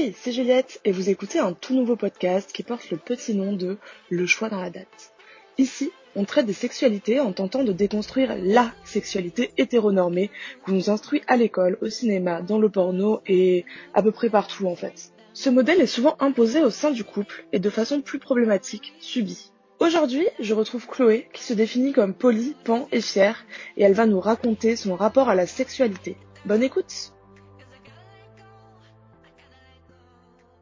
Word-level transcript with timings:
Hey, 0.00 0.14
c'est 0.18 0.32
Juliette 0.32 0.80
et 0.86 0.92
vous 0.92 1.10
écoutez 1.10 1.40
un 1.40 1.52
tout 1.52 1.74
nouveau 1.74 1.94
podcast 1.94 2.52
qui 2.54 2.62
porte 2.62 2.88
le 2.88 2.96
petit 2.96 3.34
nom 3.34 3.52
de 3.52 3.76
Le 4.08 4.24
choix 4.24 4.48
dans 4.48 4.62
la 4.62 4.70
date. 4.70 5.12
Ici, 5.58 5.90
on 6.16 6.24
traite 6.24 6.46
des 6.46 6.54
sexualités 6.54 7.20
en 7.20 7.34
tentant 7.34 7.64
de 7.64 7.72
déconstruire 7.72 8.34
LA 8.34 8.72
sexualité 8.82 9.50
hétéronormée 9.58 10.30
qu'on 10.64 10.72
nous 10.72 10.88
instruit 10.88 11.20
à 11.26 11.36
l'école, 11.36 11.76
au 11.82 11.90
cinéma, 11.90 12.40
dans 12.40 12.58
le 12.58 12.70
porno 12.70 13.20
et 13.26 13.66
à 13.92 14.02
peu 14.02 14.10
près 14.10 14.30
partout 14.30 14.68
en 14.68 14.74
fait. 14.74 15.12
Ce 15.34 15.50
modèle 15.50 15.82
est 15.82 15.86
souvent 15.86 16.16
imposé 16.18 16.62
au 16.62 16.70
sein 16.70 16.92
du 16.92 17.04
couple 17.04 17.44
et 17.52 17.58
de 17.58 17.68
façon 17.68 18.00
plus 18.00 18.18
problématique, 18.18 18.94
subie. 19.00 19.52
Aujourd'hui, 19.80 20.26
je 20.38 20.54
retrouve 20.54 20.86
Chloé 20.86 21.28
qui 21.34 21.44
se 21.44 21.52
définit 21.52 21.92
comme 21.92 22.14
polie, 22.14 22.56
pan 22.64 22.88
et 22.90 23.02
fière 23.02 23.44
et 23.76 23.82
elle 23.82 23.92
va 23.92 24.06
nous 24.06 24.20
raconter 24.20 24.76
son 24.76 24.96
rapport 24.96 25.28
à 25.28 25.34
la 25.34 25.46
sexualité. 25.46 26.16
Bonne 26.46 26.62
écoute 26.62 27.12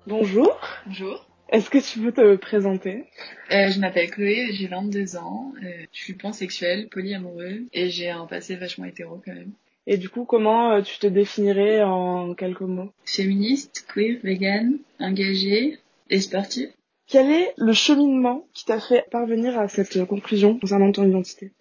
Bonjour. 0.09 0.59
Bonjour. 0.87 1.27
Est-ce 1.51 1.69
que 1.69 1.77
tu 1.77 2.01
peux 2.01 2.13
te 2.13 2.37
présenter? 2.37 3.05
Euh, 3.51 3.69
je 3.69 3.79
m'appelle 3.79 4.11
Chloé, 4.11 4.49
j'ai 4.53 4.67
22 4.67 5.19
ans, 5.19 5.53
euh, 5.63 5.85
je 5.93 5.99
suis 5.99 6.15
pansexuelle, 6.15 6.89
polyamoureux 6.89 7.67
et 7.75 7.91
j'ai 7.91 8.09
un 8.09 8.25
passé 8.25 8.57
vachement 8.57 8.87
hétéro 8.87 9.21
quand 9.23 9.35
même. 9.35 9.53
Et 9.87 9.99
du 9.99 10.09
coup, 10.09 10.25
comment 10.25 10.73
euh, 10.73 10.81
tu 10.81 10.99
te 10.99 11.07
définirais 11.07 11.83
en 11.83 12.33
quelques 12.33 12.63
mots? 12.63 12.91
Féministe, 13.05 13.87
queer, 13.93 14.17
vegan, 14.23 14.79
engagée 14.99 15.79
et 16.09 16.21
sportive. 16.21 16.71
Quel 17.07 17.31
est 17.31 17.53
le 17.59 17.75
cheminement 17.75 18.47
qui 18.55 18.65
t'a 18.65 18.81
fait 18.81 19.05
parvenir 19.11 19.59
à 19.59 19.69
cette 19.69 20.07
conclusion 20.07 20.59
concernant 20.59 20.91
ton 20.91 21.07
identité? 21.07 21.53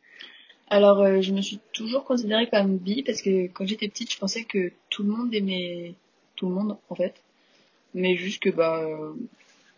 Alors 0.70 1.02
euh, 1.02 1.20
je 1.20 1.34
me 1.34 1.42
suis 1.42 1.60
toujours 1.74 2.06
considérée 2.06 2.48
comme 2.50 2.78
bi 2.78 3.04
parce 3.04 3.22
que 3.22 3.48
quand 3.48 3.66
j'étais 3.66 3.90
petite 3.90 4.14
je 4.14 4.18
pensais 4.18 4.46
que 4.46 4.72
tout 4.90 5.04
le 5.04 5.10
monde 5.10 5.36
aimait 5.36 5.96
tout 6.38 6.48
le 6.48 6.56
monde 6.56 6.78
en 6.90 6.96
fait. 6.96 7.14
Mais 7.94 8.16
juste 8.16 8.42
que 8.42 8.50
bah 8.50 8.84
euh, 8.84 9.14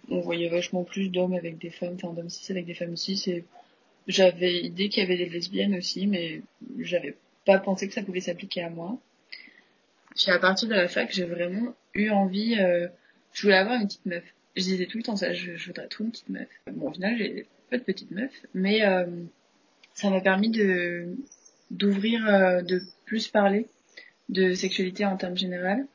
on 0.09 0.20
voyait 0.20 0.50
vachement 0.50 0.84
plus 0.84 1.09
d'hommes 1.09 1.34
avec 1.34 1.58
des 1.58 1.70
femmes, 1.70 1.95
enfin 1.95 2.14
d'hommes 2.14 2.30
cis 2.30 2.52
avec 2.52 2.66
des 2.66 2.73
femmes 2.73 2.97
cis 2.97 3.22
et 3.28 3.45
j'avais 4.08 4.61
idée 4.61 4.89
qu'il 4.89 5.03
y 5.03 5.06
avait 5.06 5.17
des 5.17 5.30
lesbiennes 5.30 5.75
aussi 5.75 6.08
mais 6.08 6.42
j'avais 6.80 7.16
pas 7.45 7.59
pensé 7.59 7.88
que 7.88 7.94
ça 7.94 8.03
pouvait 8.03 8.22
s'appliquer 8.22 8.64
à 8.64 8.70
moi. 8.70 9.00
C'est 10.16 10.31
à 10.31 10.39
partir 10.39 10.67
de 10.67 10.73
la 10.73 10.88
fac 10.88 11.11
j'ai 11.11 11.25
vraiment 11.25 11.75
eu 11.94 12.09
envie, 12.09 12.59
euh, 12.59 12.88
je 13.33 13.44
voulais 13.44 13.58
avoir 13.58 13.80
une 13.80 13.88
petite 13.88 14.06
meuf. 14.06 14.23
Je 14.55 14.64
disais 14.64 14.86
tout 14.88 14.98
le 14.98 15.03
temps 15.03 15.16
ça, 15.16 15.33
je, 15.33 15.52
voudrais 15.66 15.88
trop 15.88 16.03
une 16.03 16.11
petite 16.11 16.30
meuf. 16.30 16.50
Bon 16.72 16.89
au 16.89 16.94
final 16.94 17.17
j'ai 17.17 17.45
pas 17.70 17.78
de 17.78 17.83
petite 17.83 18.11
meuf 18.11 18.31
mais 18.53 18.86
euh, 18.86 19.05
ça 19.94 20.09
m'a 20.09 20.22
permis 20.22 20.50
de 20.50 21.16
d'ouvrir, 21.72 22.28
euh, 22.28 22.61
de 22.61 22.81
plus 23.05 23.28
parler 23.28 23.67
de 24.30 24.53
sexualité 24.53 25.05
en 25.05 25.17
termes 25.17 25.38
généraux. 25.38 25.88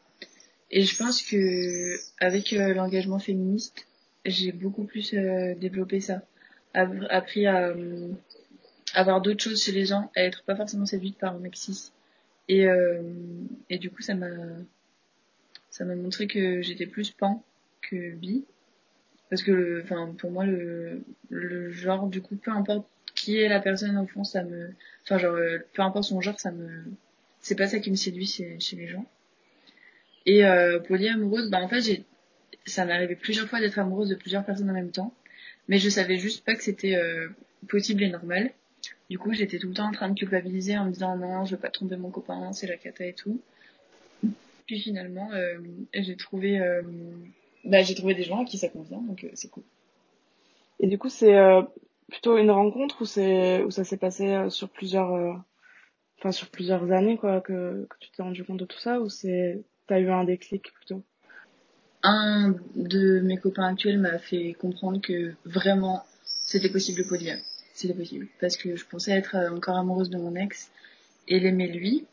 Et 0.77 0.83
je 0.83 0.97
pense 0.97 1.23
que 1.23 1.97
avec 2.19 2.53
euh, 2.53 2.75
l'engagement 2.75 3.21
féministe, 3.21 3.87
j'ai 4.25 4.51
beaucoup 4.51 4.83
plus 4.83 5.15
euh, 5.15 5.55
développé 5.55 6.01
ça, 6.01 6.23
appris 6.75 7.47
à 7.47 7.69
euh, 7.69 8.09
avoir 8.93 9.21
d'autres 9.21 9.41
choses 9.41 9.63
chez 9.63 9.71
les 9.71 9.85
gens, 9.85 10.11
à 10.17 10.23
être 10.25 10.43
pas 10.43 10.57
forcément 10.57 10.85
séduite 10.85 11.17
par 11.17 11.37
un 11.37 11.39
mec 11.39 11.55
cis. 11.57 11.93
Et 12.49 12.67
euh, 12.67 13.01
et 13.71 13.79
du 13.79 13.89
coup 13.89 14.03
ça 14.03 14.17
m'a 14.17 14.27
ça 15.71 15.85
m'a 15.85 15.95
montré 15.95 16.27
que 16.27 16.61
j'étais 16.61 16.87
plus 16.87 17.13
pan 17.13 17.45
que 17.81 18.11
bi. 18.17 18.45
Parce 19.31 19.45
que 19.45 19.81
enfin 19.85 20.13
pour 20.19 20.33
moi 20.33 20.45
le 20.45 21.05
le 21.31 21.71
genre 21.71 22.09
du 22.09 22.21
coup 22.21 22.35
peu 22.35 22.51
importe 22.51 22.89
qui 23.15 23.39
est 23.39 23.49
la 23.49 23.61
personne 23.61 23.97
au 23.97 24.07
fond 24.07 24.25
ça 24.25 24.43
me 24.43 24.71
enfin 25.05 25.19
genre 25.19 25.37
peu 25.73 25.83
importe 25.83 26.05
son 26.05 26.21
genre 26.21 26.41
ça 26.41 26.51
me 26.51 26.85
c'est 27.41 27.55
pas 27.55 27.69
ça 27.69 27.79
qui 27.79 27.93
me 27.93 27.97
séduit 27.97 28.27
chez 28.27 28.77
les 28.77 28.89
gens 28.89 29.07
et 30.27 30.45
euh, 30.45 30.79
polyamoureuse 30.81 31.51
bah 31.51 31.61
en 31.61 31.69
fait 31.69 31.81
j'ai 31.81 32.05
ça 32.67 32.85
m'est 32.85 32.93
arrivé 32.93 33.15
plusieurs 33.15 33.49
fois 33.49 33.61
d'être 33.61 33.79
amoureuse 33.79 34.09
de 34.09 34.15
plusieurs 34.15 34.45
personnes 34.45 34.71
en 34.71 34.75
même 34.75 34.91
temps 34.91 35.15
mais 35.69 35.79
je 35.79 35.89
savais 35.89 36.17
juste 36.17 36.45
pas 36.45 36.55
que 36.55 36.63
c'était 36.63 36.97
euh, 36.97 37.29
possible 37.69 38.03
et 38.03 38.11
normal. 38.11 38.53
Du 39.11 39.19
coup 39.19 39.33
j'étais 39.33 39.59
tout 39.59 39.69
le 39.69 39.75
temps 39.75 39.89
en 39.89 39.93
train 39.93 40.09
de 40.09 40.19
culpabiliser 40.19 40.77
en 40.77 40.87
me 40.87 40.91
disant 40.91 41.17
non 41.17 41.45
je 41.45 41.55
veux 41.55 41.61
pas 41.61 41.71
tromper 41.71 41.97
mon 41.97 42.11
copain 42.11 42.53
c'est 42.53 42.67
la 42.67 42.77
cata 42.77 43.07
et 43.07 43.15
tout. 43.15 43.41
Puis 44.67 44.81
finalement 44.81 45.31
euh, 45.33 45.59
j'ai 45.95 46.17
trouvé 46.17 46.59
euh, 46.59 46.83
bah 47.65 47.83
j'ai 47.83 47.95
trouvé 47.95 48.15
des 48.15 48.23
gens 48.23 48.43
à 48.43 48.45
qui 48.45 48.59
ça 48.59 48.69
convient 48.69 49.01
donc 49.01 49.25
euh, 49.25 49.31
c'est 49.35 49.51
cool. 49.51 49.65
Et 50.81 50.87
du 50.87 50.99
coup, 50.99 51.09
c'est 51.09 51.37
euh, 51.37 51.63
plutôt 52.11 52.37
une 52.37 52.51
rencontre 52.51 53.03
ou 53.03 53.05
c'est 53.05 53.63
où 53.63 53.71
ça 53.71 53.85
s'est 53.85 53.97
passé 53.97 54.29
euh, 54.29 54.51
sur 54.51 54.69
plusieurs, 54.69 55.45
enfin 56.19 56.33
sur 56.33 56.49
plusieurs 56.51 56.91
années 56.93 57.17
quoi 57.17 57.41
que, 57.41 57.87
que 57.89 57.97
tu 58.01 58.11
t'es 58.11 58.23
rendu 58.23 58.45
compte 58.45 58.59
de 58.59 58.65
tout 58.65 58.79
ça 58.79 59.01
ou 59.01 59.09
c'est 59.09 59.63
t'as 59.87 60.01
eu 60.01 60.11
un 60.11 60.25
déclic 60.25 60.73
plutôt? 60.73 61.03
Un 62.03 62.55
de 62.77 63.21
mes 63.21 63.39
copains 63.39 63.67
actuels 63.67 63.99
m'a 63.99 64.19
fait 64.19 64.55
comprendre 64.55 65.01
que 65.01 65.33
vraiment 65.45 66.05
c'était 66.25 66.71
possible 66.71 67.01
le 67.01 67.09
polygame. 67.09 67.41
C'était 67.73 67.95
possible. 67.95 68.29
Parce 68.41 68.57
que 68.57 68.77
je 68.77 68.85
pensais 68.85 69.13
être 69.13 69.37
euh, 69.37 69.51
encore 69.51 69.77
amoureuse 69.77 70.11
de 70.11 70.19
mon 70.19 70.37
ex 70.37 70.71
et 71.27 71.41
l'aimer 71.41 71.69
lui. 71.69 72.07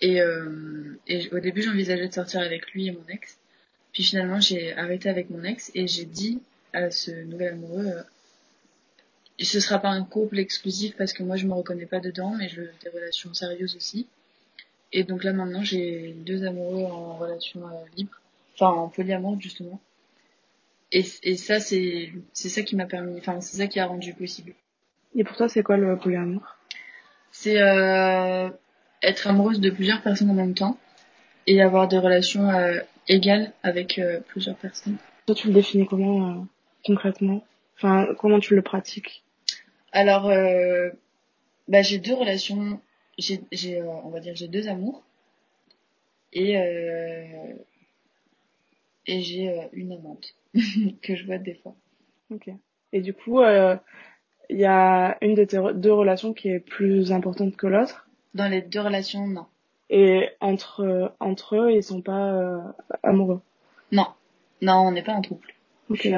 Et, 0.00 0.20
euh, 0.20 0.98
et 1.06 1.30
au 1.30 1.38
début 1.38 1.62
j'envisageais 1.62 2.08
de 2.08 2.12
sortir 2.12 2.40
avec 2.40 2.72
lui 2.72 2.88
et 2.88 2.92
mon 2.92 3.06
ex. 3.08 3.38
Puis 3.92 4.02
finalement 4.02 4.40
j'ai 4.40 4.76
arrêté 4.76 5.08
avec 5.08 5.30
mon 5.30 5.44
ex 5.44 5.70
et 5.74 5.86
j'ai 5.86 6.04
dit 6.04 6.42
à 6.72 6.90
ce 6.90 7.12
nouvel 7.24 7.54
amoureux 7.54 7.86
euh, 7.86 8.02
ce 9.40 9.60
sera 9.60 9.78
pas 9.78 9.88
un 9.88 10.04
couple 10.04 10.38
exclusif 10.38 10.96
parce 10.96 11.12
que 11.12 11.22
moi 11.22 11.36
je 11.36 11.46
me 11.46 11.54
reconnais 11.54 11.86
pas 11.86 12.00
dedans 12.00 12.34
mais 12.36 12.48
je 12.48 12.62
veux 12.62 12.70
des 12.82 12.90
relations 12.90 13.32
sérieuses 13.34 13.76
aussi. 13.76 14.06
Et 14.96 15.02
donc 15.02 15.24
là 15.24 15.32
maintenant 15.32 15.64
j'ai 15.64 16.14
deux 16.24 16.44
amoureux 16.44 16.84
en 16.84 17.16
relation 17.16 17.66
euh, 17.66 17.72
libre, 17.96 18.20
enfin 18.54 18.68
en 18.68 18.88
polyamour 18.88 19.40
justement. 19.40 19.80
Et, 20.92 21.04
et 21.24 21.36
ça 21.36 21.58
c'est 21.58 22.12
c'est 22.32 22.48
ça 22.48 22.62
qui 22.62 22.76
m'a 22.76 22.86
permis, 22.86 23.18
enfin 23.18 23.40
c'est 23.40 23.56
ça 23.56 23.66
qui 23.66 23.80
a 23.80 23.86
rendu 23.86 24.14
possible. 24.14 24.54
Et 25.16 25.24
pour 25.24 25.36
toi, 25.36 25.48
c'est 25.48 25.64
quoi 25.64 25.76
le 25.76 25.98
polyamour? 25.98 26.56
C'est 27.32 27.60
euh, 27.60 28.48
être 29.02 29.26
amoureuse 29.26 29.60
de 29.60 29.70
plusieurs 29.70 30.00
personnes 30.00 30.30
en 30.30 30.34
même 30.34 30.54
temps 30.54 30.78
et 31.48 31.60
avoir 31.60 31.88
des 31.88 31.98
relations 31.98 32.48
euh, 32.48 32.78
égales 33.08 33.52
avec 33.64 34.00
plusieurs 34.28 34.56
personnes. 34.56 34.96
Toi, 35.26 35.34
tu 35.34 35.48
le 35.48 35.54
définis 35.54 35.88
comment 35.88 36.46
concrètement? 36.86 37.44
Enfin, 37.76 38.06
comment 38.18 38.38
tu 38.38 38.54
le 38.54 38.62
pratiques? 38.62 39.24
Alors 39.90 40.30
bah 41.68 41.82
j'ai 41.82 41.98
deux 41.98 42.14
relations, 42.14 42.80
j'ai 43.18 43.40
j'ai 43.52 43.80
euh, 43.80 43.86
on 44.04 44.10
va 44.10 44.20
dire 44.20 44.34
j'ai 44.34 44.48
deux 44.48 44.68
amours 44.68 45.02
et 46.32 46.56
euh, 46.58 47.54
et 49.06 49.20
j'ai 49.20 49.50
euh, 49.50 49.66
une 49.72 49.92
amante 49.92 50.34
que 51.02 51.14
je 51.14 51.24
vois 51.26 51.38
des 51.38 51.54
fois. 51.54 51.74
Ok. 52.30 52.48
Et 52.92 53.00
du 53.00 53.12
coup, 53.12 53.40
euh, 53.40 53.76
il 54.50 54.58
y 54.58 54.64
a 54.64 55.16
une 55.20 55.34
de 55.34 55.44
tes 55.44 55.58
re- 55.58 55.74
deux 55.74 55.92
relations 55.92 56.32
qui 56.32 56.48
est 56.48 56.60
plus 56.60 57.12
importante 57.12 57.56
que 57.56 57.66
l'autre? 57.66 58.08
Dans 58.34 58.48
les 58.48 58.62
deux 58.62 58.80
relations 58.80 59.26
non. 59.26 59.46
Et 59.90 60.30
entre 60.40 60.80
euh, 60.80 61.08
entre 61.20 61.56
eux, 61.56 61.72
ils 61.72 61.82
sont 61.82 62.02
pas 62.02 62.32
euh, 62.32 62.60
amoureux? 63.02 63.40
Non, 63.92 64.06
non, 64.62 64.74
on 64.86 64.92
n'est 64.92 65.02
pas 65.02 65.12
en 65.12 65.22
couple. 65.22 65.54
Ok, 65.90 65.98
je 66.02 66.08
suis 66.08 66.14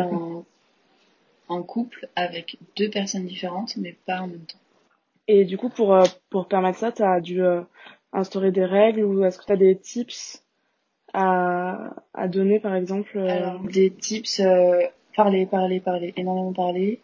en 1.48 1.62
couple 1.62 2.08
avec 2.16 2.58
deux 2.76 2.90
personnes 2.90 3.26
différentes, 3.26 3.76
mais 3.76 3.92
pas 4.06 4.20
en 4.20 4.28
même 4.28 4.46
temps. 4.46 4.58
Et 5.28 5.44
du 5.44 5.58
coup, 5.58 5.68
pour 5.68 5.94
euh, 5.94 6.04
pour 6.30 6.46
permettre 6.46 6.78
ça, 6.78 6.92
t'as 6.92 7.20
dû 7.20 7.42
euh, 7.42 7.62
instaurer 8.12 8.52
des 8.52 8.64
règles 8.64 9.04
ou 9.04 9.24
est-ce 9.24 9.38
que 9.38 9.44
t'as 9.44 9.56
des 9.56 9.76
tips 9.76 10.42
à 11.12 11.94
à 12.14 12.28
donner, 12.28 12.60
par 12.60 12.74
exemple 12.74 13.18
euh, 13.18 13.28
Alors, 13.28 13.60
des 13.62 13.90
tips, 13.90 14.40
euh, 14.40 14.82
parler, 15.16 15.46
parler, 15.46 15.80
parler, 15.80 16.12
énormément 16.16 16.52
parler, 16.52 17.00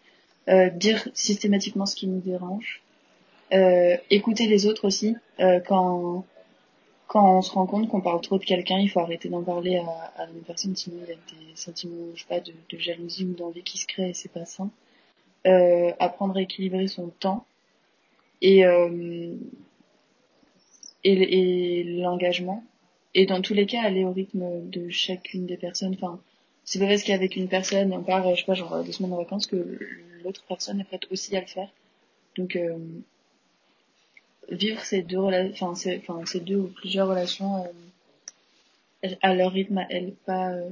euh, 0.49 0.71
dire 0.71 1.09
systématiquement 1.15 1.87
ce 1.87 1.97
qui 1.97 2.07
nous 2.07 2.21
dérange, 2.21 2.83
euh, 3.53 3.97
écouter 4.11 4.47
les 4.47 4.67
autres 4.67 4.87
aussi. 4.87 5.17
Quand, 5.67 6.25
quand 7.09 7.39
on 7.39 7.43
se 7.43 7.51
rend 7.51 7.67
compte 7.67 7.89
qu'on 7.89 8.01
parle 8.01 8.21
trop 8.21 8.39
de 8.39 8.45
quelqu'un, 8.45 8.79
il 8.79 8.89
faut 8.89 9.01
arrêter 9.01 9.29
d'en 9.29 9.43
parler 9.43 9.79
à, 9.79 10.23
à 10.23 10.27
une 10.29 10.43
personne, 10.43 10.77
sinon 10.77 10.99
il 11.03 11.11
y 11.11 11.13
a 11.13 11.17
des 11.17 11.57
sentiments, 11.57 12.15
je 12.15 12.21
sais 12.23 12.29
pas, 12.29 12.39
de, 12.39 12.53
de 12.71 12.79
jalousie 12.79 13.25
ou 13.25 13.35
d'envie 13.35 13.65
qui 13.65 13.79
se 13.79 13.89
créent 13.89 14.11
et 14.11 14.15
c'est 14.15 14.33
pas 14.33 14.45
sain. 14.45 14.71
Apprendre 15.99 16.37
à 16.37 16.43
équilibrer 16.43 16.87
son 16.87 17.09
temps 17.09 17.45
et, 18.43 18.67
euh, 18.67 19.35
et, 21.05 21.85
l'engagement. 21.85 22.63
Et 23.15 23.27
dans 23.27 23.41
tous 23.41 23.55
les 23.55 23.67
cas, 23.67 23.83
aller 23.83 24.05
au 24.05 24.13
rythme 24.13 24.69
de 24.69 24.91
chacune 24.91 25.47
des 25.47 25.57
personnes. 25.57 25.95
Enfin, 25.95 26.21
c'est 26.65 26.79
pas 26.79 26.87
parce 26.87 27.03
qu'avec 27.03 27.37
une 27.37 27.49
personne, 27.49 27.93
on 27.93 28.03
part, 28.03 28.35
je 28.35 28.41
sais 28.41 28.47
pas, 28.47 28.55
genre 28.55 28.85
deux 28.85 28.93
semaines 28.93 29.13
de 29.13 29.17
vacances, 29.17 29.47
que 29.47 29.79
l'autre 30.25 30.45
personne 30.47 30.81
est 30.81 30.85
prête 30.85 31.07
aussi 31.11 31.35
à 31.37 31.41
le 31.41 31.47
faire. 31.47 31.69
Donc, 32.37 32.57
euh, 32.57 32.77
vivre 34.51 34.81
ces 34.83 35.03
deux 35.03 35.19
enfin, 35.19 35.75
ces, 35.75 36.41
deux 36.41 36.57
ou 36.57 36.69
plusieurs 36.69 37.09
relations 37.09 37.65
euh, 37.65 37.69
à 39.21 39.35
leur 39.35 39.53
rythme 39.53 39.79
à 39.79 39.87
elles, 39.91 40.13
pas, 40.27 40.53
euh, 40.53 40.71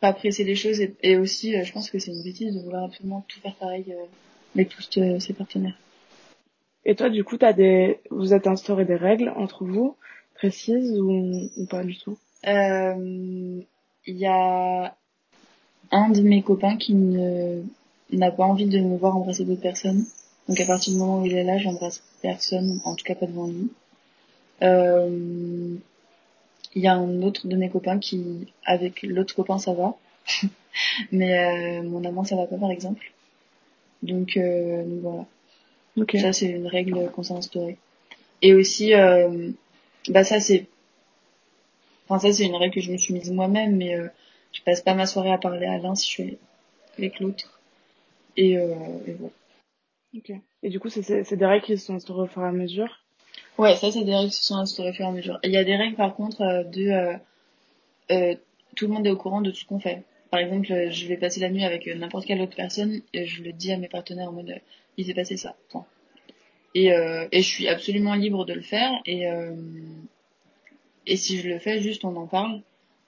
pas 0.00 0.12
presser 0.12 0.44
les 0.44 0.56
choses. 0.56 0.80
Et, 0.80 0.94
et 1.02 1.16
aussi, 1.16 1.56
euh, 1.56 1.64
je 1.64 1.72
pense 1.72 1.90
que 1.90 1.98
c'est 1.98 2.12
une 2.12 2.22
bêtise 2.22 2.54
de 2.54 2.60
vouloir 2.60 2.84
absolument 2.84 3.24
tout 3.28 3.40
faire 3.40 3.54
pareil 3.54 3.84
euh, 3.88 4.04
avec 4.54 4.68
tous 4.70 4.88
ses 5.20 5.32
partenaires. 5.32 5.76
Et 6.86 6.94
toi, 6.94 7.08
du 7.08 7.24
coup, 7.24 7.38
t'as 7.38 7.52
des 7.52 8.00
vous 8.10 8.34
êtes 8.34 8.46
instauré 8.46 8.84
des 8.84 8.96
règles 8.96 9.32
entre 9.36 9.64
vous 9.64 9.96
précises 10.34 10.98
ou, 10.98 11.66
pas 11.70 11.82
du 11.84 11.96
tout? 11.96 12.18
Euh, 12.46 13.60
il 14.06 14.16
y 14.16 14.26
a 14.26 14.94
un 15.90 16.08
de 16.10 16.20
mes 16.20 16.42
copains 16.42 16.76
qui 16.76 16.94
n'a 16.94 18.30
pas 18.30 18.44
envie 18.44 18.66
de 18.66 18.78
me 18.80 18.96
voir 18.96 19.16
embrasser 19.16 19.44
d'autres 19.44 19.62
personnes. 19.62 20.04
Donc 20.48 20.60
à 20.60 20.66
partir 20.66 20.92
du 20.92 20.98
moment 20.98 21.22
où 21.22 21.26
il 21.26 21.34
est 21.34 21.44
là, 21.44 21.58
j'embrasse 21.58 22.02
personne, 22.20 22.80
en 22.84 22.94
tout 22.94 23.04
cas 23.04 23.14
pas 23.14 23.26
devant 23.26 23.46
lui. 23.46 23.70
Euh, 24.62 25.76
il 26.74 26.82
y 26.82 26.86
a 26.86 26.94
un 26.94 27.22
autre 27.22 27.46
de 27.46 27.56
mes 27.56 27.70
copains 27.70 27.98
qui, 27.98 28.48
avec 28.64 29.02
l'autre 29.02 29.34
copain, 29.34 29.58
ça 29.58 29.72
va. 29.74 29.96
Mais 31.12 31.80
euh, 31.80 31.82
mon 31.82 32.04
amant, 32.04 32.24
ça 32.24 32.36
va 32.36 32.46
pas, 32.46 32.56
par 32.56 32.70
exemple. 32.70 33.12
Donc, 34.02 34.36
euh, 34.36 34.84
donc 34.84 35.00
voilà. 35.02 35.24
Ok. 35.96 36.16
Ça, 36.20 36.32
c'est 36.32 36.46
une 36.46 36.66
règle 36.66 37.10
qu'on 37.12 37.22
s'est 37.22 37.34
instaurée. 37.34 37.78
Et 38.42 38.54
aussi, 38.54 38.94
euh, 38.94 39.50
bah 40.08 40.24
ça, 40.24 40.40
c'est... 40.40 40.66
Enfin, 42.06 42.18
ça, 42.18 42.32
c'est 42.32 42.44
une 42.44 42.56
règle 42.56 42.74
que 42.74 42.80
je 42.80 42.92
me 42.92 42.96
suis 42.98 43.14
mise 43.14 43.30
moi-même, 43.30 43.76
mais 43.76 43.96
euh, 43.96 44.08
je 44.52 44.60
passe 44.62 44.82
pas 44.82 44.94
ma 44.94 45.06
soirée 45.06 45.32
à 45.32 45.38
parler 45.38 45.66
à 45.66 45.78
l'un 45.78 45.94
si 45.94 46.06
je 46.06 46.10
suis 46.10 46.38
avec 46.98 47.20
l'autre. 47.20 47.60
Et, 48.36 48.58
euh, 48.58 48.74
et 49.06 49.12
voilà. 49.12 49.32
Ok. 50.16 50.32
Et 50.62 50.68
du 50.68 50.80
coup, 50.80 50.88
c'est 50.90 51.36
des 51.36 51.46
règles 51.46 51.64
qui 51.64 51.78
se 51.78 51.86
sont 51.86 51.94
instaurées 51.94 52.22
au 52.22 52.26
fur 52.26 52.42
et 52.42 52.48
à 52.48 52.52
mesure? 52.52 53.00
Ouais, 53.58 53.76
ça, 53.76 53.90
c'est 53.90 54.04
des 54.04 54.14
règles 54.14 54.30
qui 54.30 54.36
se 54.36 54.44
sont 54.44 54.56
instaurées 54.56 54.90
au 54.90 54.94
fur 54.94 55.06
et 55.06 55.08
à 55.08 55.12
mesure. 55.12 55.38
Il 55.44 55.50
y 55.50 55.56
a 55.56 55.64
des 55.64 55.76
règles, 55.76 55.96
par 55.96 56.14
contre, 56.14 56.42
euh, 56.42 56.64
de... 56.64 56.90
euh, 56.90 57.16
euh, 58.10 58.34
tout 58.76 58.86
le 58.86 58.92
monde 58.92 59.06
est 59.06 59.10
au 59.10 59.16
courant 59.16 59.40
de 59.40 59.50
tout 59.50 59.56
ce 59.56 59.64
qu'on 59.64 59.80
fait. 59.80 60.02
Par 60.34 60.40
exemple, 60.40 60.90
je 60.90 61.06
vais 61.06 61.16
passer 61.16 61.38
la 61.38 61.48
nuit 61.48 61.62
avec 61.62 61.86
euh, 61.86 61.94
n'importe 61.94 62.26
quelle 62.26 62.40
autre 62.40 62.56
personne 62.56 63.02
et 63.12 63.24
je 63.24 63.44
le 63.44 63.52
dis 63.52 63.70
à 63.70 63.76
mes 63.76 63.86
partenaires 63.86 64.30
en 64.30 64.32
mode 64.32 64.50
euh, 64.50 64.58
il 64.96 65.06
s'est 65.06 65.14
passé 65.14 65.36
ça. 65.36 65.54
Point. 65.68 65.86
Et, 66.74 66.92
euh, 66.92 67.28
et 67.30 67.40
je 67.40 67.46
suis 67.46 67.68
absolument 67.68 68.14
libre 68.14 68.44
de 68.44 68.52
le 68.52 68.60
faire 68.60 68.90
et 69.06 69.28
si 71.16 71.38
je 71.38 71.48
le 71.48 71.60
fais, 71.60 71.80
juste 71.80 72.04
on 72.04 72.16
en 72.16 72.26
parle. 72.26 72.62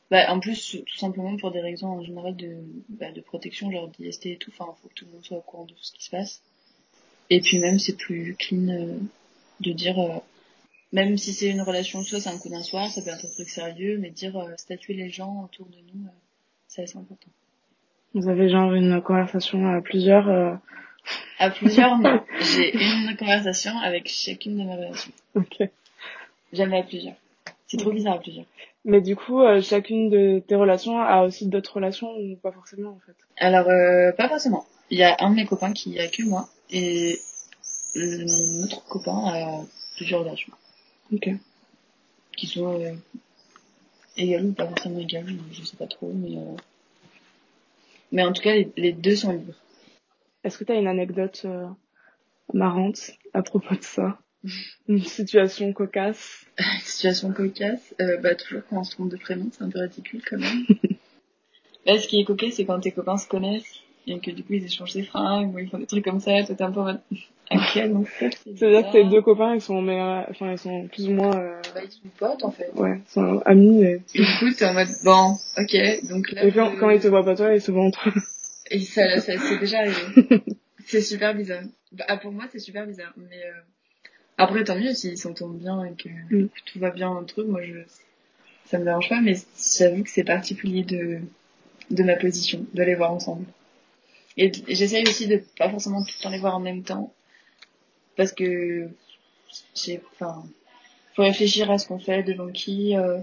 Bah, 0.08 0.32
en 0.32 0.38
plus, 0.38 0.84
tout 0.86 0.96
simplement 0.96 1.36
pour 1.36 1.50
des 1.50 1.60
raisons 1.60 1.88
en 1.88 2.04
général 2.04 2.36
de, 2.36 2.58
bah, 2.90 3.10
de 3.10 3.20
protection, 3.20 3.72
genre 3.72 3.88
d'IST 3.88 4.26
et 4.26 4.36
tout. 4.36 4.52
Enfin, 4.56 4.72
faut 4.80 4.88
que 4.88 4.94
tout 4.94 5.06
le 5.06 5.10
monde 5.10 5.24
soit 5.24 5.38
au 5.38 5.42
courant 5.42 5.64
de 5.64 5.72
tout 5.72 5.82
ce 5.82 5.94
qui 5.94 6.04
se 6.04 6.10
passe. 6.10 6.42
Et 7.28 7.40
puis 7.40 7.58
même, 7.58 7.80
c'est 7.80 7.96
plus 7.96 8.36
clean 8.38 9.00
de 9.58 9.72
dire, 9.72 10.22
même 10.92 11.18
si 11.18 11.32
c'est 11.32 11.50
une 11.50 11.62
relation, 11.62 12.04
soit 12.04 12.20
c'est 12.20 12.30
un 12.30 12.38
coup 12.38 12.50
d'un 12.50 12.62
soir, 12.62 12.88
ça 12.88 13.02
peut 13.02 13.10
être 13.10 13.24
un 13.24 13.30
truc 13.30 13.48
sérieux, 13.48 13.98
mais 13.98 14.10
dire 14.10 14.40
statuer 14.58 14.94
les 14.94 15.10
gens 15.10 15.42
autour 15.42 15.66
de 15.66 15.78
nous, 15.92 16.06
c'est 16.76 16.82
assez 16.82 16.98
important. 16.98 17.28
Vous 18.14 18.28
avez 18.28 18.48
genre 18.48 18.72
une 18.74 19.00
conversation 19.02 19.66
à 19.74 19.80
plusieurs. 19.80 20.28
euh, 20.28 20.54
À 21.38 21.50
plusieurs, 21.50 21.98
non. 21.98 22.22
J'ai 22.40 22.74
une 22.74 23.16
conversation 23.16 23.76
avec 23.78 24.08
chacune 24.08 24.58
de 24.58 24.62
mes 24.64 24.74
relations. 24.74 25.12
Ok. 25.34 25.68
Jamais 26.52 26.78
à 26.78 26.82
plusieurs. 26.82 27.14
C'est 27.66 27.76
trop 27.78 27.90
bizarre 27.92 28.14
à 28.14 28.18
plusieurs. 28.20 28.46
Mais 28.84 29.00
du 29.00 29.16
coup, 29.16 29.40
euh, 29.42 29.60
chacune 29.60 30.08
de 30.10 30.38
tes 30.46 30.54
relations 30.54 31.00
a 31.00 31.22
aussi 31.24 31.46
d'autres 31.48 31.74
relations 31.74 32.08
ou 32.16 32.36
pas 32.36 32.52
forcément 32.52 32.90
en 32.90 33.00
fait? 33.04 33.16
Alors, 33.38 33.68
euh, 33.68 34.12
pas 34.12 34.28
forcément. 34.28 34.64
Il 34.90 34.98
y 34.98 35.02
a 35.02 35.16
un 35.18 35.30
de 35.30 35.34
mes 35.34 35.46
copains 35.46 35.72
qui 35.72 35.98
a 35.98 36.06
que 36.06 36.22
moi, 36.22 36.48
et 36.70 37.18
mon 37.96 38.62
autre 38.64 38.84
copain 38.86 39.18
a 39.26 39.64
plusieurs 39.96 40.20
relations, 40.20 40.52
Ok. 41.12 41.28
qui 42.36 42.46
sont 42.46 42.78
euh, 44.18 44.22
égales 44.22 44.46
ou 44.46 44.52
pas 44.52 44.66
forcément 44.66 44.98
égales, 44.98 45.26
je 45.52 45.62
sais 45.62 45.76
pas 45.76 45.86
trop, 45.86 46.12
mais 46.12 46.36
euh, 46.36 46.56
mais 48.12 48.24
en 48.24 48.32
tout 48.32 48.42
cas, 48.42 48.54
les, 48.54 48.72
les 48.76 48.92
deux 48.92 49.16
sont 49.16 49.32
libres. 49.32 49.54
Est-ce 50.44 50.58
que 50.58 50.64
tu 50.64 50.72
as 50.72 50.76
une 50.76 50.86
anecdote 50.86 51.42
euh, 51.44 51.66
marrante 52.54 53.10
à 53.34 53.42
propos 53.42 53.74
de 53.74 53.82
ça? 53.82 54.18
Une 54.88 55.02
situation 55.02 55.72
cocasse? 55.72 56.46
Situation 56.80 57.32
cocasse, 57.32 57.94
euh, 58.00 58.16
bah 58.18 58.34
toujours 58.34 58.62
quand 58.70 58.78
on 58.78 58.84
se 58.84 58.92
trompe 58.92 59.10
de 59.10 59.16
prénom, 59.16 59.48
c'est 59.52 59.64
un 59.64 59.70
peu 59.70 59.80
ridicule 59.80 60.22
quand 60.24 60.38
même. 60.38 60.64
Là, 61.84 61.98
ce 62.00 62.06
qui 62.06 62.20
est 62.20 62.24
coquet, 62.24 62.50
c'est 62.50 62.64
quand 62.64 62.78
tes 62.78 62.92
copains 62.92 63.16
se 63.16 63.26
connaissent 63.26 63.80
et 64.06 64.20
que 64.20 64.30
du 64.30 64.44
coup 64.44 64.52
ils 64.52 64.64
échangent 64.64 64.94
des 64.94 65.02
fringues 65.02 65.52
ou 65.52 65.58
ils 65.58 65.68
font 65.68 65.78
des 65.78 65.86
trucs 65.86 66.04
comme 66.04 66.20
ça, 66.20 66.44
toi 66.44 66.54
t'es 66.54 66.62
un 66.62 66.70
peu 66.70 66.80
en 66.80 66.84
mode 66.84 67.00
C'est-à-dire 68.56 68.86
que 68.86 68.92
tes 68.92 69.04
deux 69.04 69.22
copains, 69.22 69.54
ils 69.54 69.60
sont 69.60 69.80
meilleurs, 69.82 70.26
enfin 70.30 70.52
ils 70.52 70.58
sont 70.58 70.88
plus 70.88 71.08
ou 71.08 71.12
moins, 71.12 71.36
euh, 71.38 71.60
Bah, 71.74 71.80
ils 71.84 71.90
sont 71.90 72.08
potes 72.18 72.42
en 72.44 72.50
fait. 72.50 72.70
ouais, 72.74 73.00
ils 73.06 73.10
sont 73.10 73.40
amis. 73.44 73.82
Et, 73.84 74.02
Et 74.14 74.20
du 74.22 74.38
coup 74.38 74.50
t'es 74.52 74.64
en 74.66 74.74
mode 74.74 74.88
bon 75.04 75.36
ok 75.58 76.08
donc 76.08 76.32
là 76.32 76.44
et 76.44 76.52
quand, 76.52 76.70
je- 76.72 76.76
quand 76.80 76.90
ils 76.90 77.00
te 77.00 77.08
voient 77.08 77.24
pas 77.24 77.36
toi, 77.36 77.54
ils 77.54 77.60
se 77.60 77.70
voient 77.70 77.84
entre 77.84 78.08
eux. 78.08 78.12
Et 78.70 78.80
ça, 78.80 79.20
ça 79.20 79.38
c'est 79.38 79.58
déjà 79.58 79.78
arrivé. 79.80 80.40
c'est 80.86 81.00
super 81.02 81.34
bizarre. 81.34 81.62
Bah, 81.92 82.04
ah, 82.08 82.16
pour 82.16 82.32
moi, 82.32 82.44
c'est 82.50 82.58
super 82.58 82.84
bizarre. 82.86 83.12
Mais 83.16 83.36
euh, 83.44 83.52
après, 84.38 84.64
tant 84.64 84.76
mieux 84.76 84.92
s'ils 84.92 85.16
s'entendent 85.18 85.58
bien 85.58 85.84
et 85.84 85.92
que, 85.94 86.08
Mm. 86.34 86.48
tout 86.66 86.78
va 86.80 86.90
bien 86.90 87.08
entre 87.08 87.42
eux. 87.42 87.44
Moi, 87.44 87.62
je, 87.62 87.78
ça 88.68 88.78
me 88.78 88.84
dérange 88.84 89.08
pas, 89.08 89.20
mais 89.20 89.34
j'avoue 89.78 90.02
que 90.02 90.10
c'est 90.10 90.24
particulier 90.24 90.82
de, 90.82 91.20
de 91.92 92.02
ma 92.02 92.16
position, 92.16 92.66
de 92.74 92.82
les 92.82 92.96
voir 92.96 93.12
ensemble. 93.12 93.44
Et, 94.36 94.50
et 94.66 94.74
j'essaye 94.74 95.04
aussi 95.08 95.28
de 95.28 95.40
pas 95.56 95.70
forcément 95.70 96.02
tout 96.02 96.10
le 96.18 96.22
temps 96.24 96.30
les 96.30 96.38
voir 96.40 96.56
en 96.56 96.60
même 96.60 96.82
temps. 96.82 97.14
Parce 98.16 98.32
que, 98.32 98.88
j'ai, 99.74 100.00
enfin, 100.12 100.44
faut 101.14 101.22
réfléchir 101.22 101.70
à 101.70 101.78
ce 101.78 101.86
qu'on 101.88 101.98
fait, 101.98 102.22
devant 102.22 102.48
qui, 102.50 102.96
euh, 102.96 103.18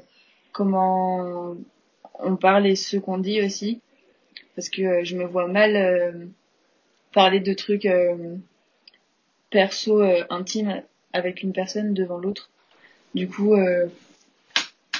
comment 0.51 1.55
on 2.19 2.35
parle 2.35 2.67
et 2.67 2.75
ce 2.75 2.97
qu'on 2.97 3.17
dit 3.17 3.41
aussi 3.41 3.81
parce 4.55 4.69
que 4.69 4.81
euh, 4.81 5.03
je 5.03 5.15
me 5.15 5.25
vois 5.25 5.47
mal 5.47 5.75
euh, 5.75 6.11
parler 7.11 7.39
de 7.39 7.53
trucs 7.53 7.85
euh, 7.85 8.35
perso 9.49 10.01
euh, 10.01 10.23
intimes 10.29 10.83
avec 11.11 11.41
une 11.43 11.53
personne 11.53 11.93
devant 11.93 12.17
l'autre. 12.17 12.49
Du 13.15 13.27
coup, 13.27 13.53
euh, 13.55 13.87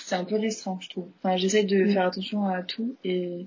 c'est 0.04 0.16
un 0.16 0.24
peu 0.26 0.38
restreint, 0.38 0.78
je 0.82 0.90
trouve. 0.90 1.08
Enfin, 1.22 1.38
j'essaie 1.38 1.64
de 1.64 1.84
Mm. 1.84 1.92
faire 1.92 2.06
attention 2.08 2.48
à 2.48 2.62
tout 2.64 2.96
et 3.04 3.46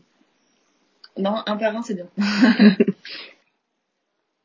non, 1.16 1.36
un 1.46 1.56
par 1.56 1.74
un, 1.76 1.82
c'est 1.82 1.94
bien. 1.94 2.08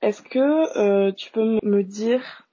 Est-ce 0.01 0.21
que 0.21 0.77
euh, 0.77 1.12
tu 1.12 1.31
peux 1.31 1.59
me 1.63 1.83
dire 1.83 2.48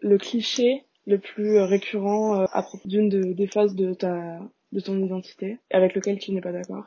le 0.00 0.18
cliché 0.18 0.84
le 1.06 1.18
plus 1.18 1.58
récurrent 1.60 2.40
euh, 2.40 2.46
à 2.52 2.62
propos 2.62 2.86
d'une 2.88 3.08
de- 3.08 3.32
des 3.32 3.46
phases 3.46 3.74
de 3.74 3.94
ta 3.94 4.38
de 4.72 4.80
ton 4.80 4.98
identité 5.02 5.58
avec 5.70 5.94
lequel 5.94 6.18
tu 6.18 6.32
n'es 6.32 6.40
pas 6.42 6.52
d'accord? 6.52 6.84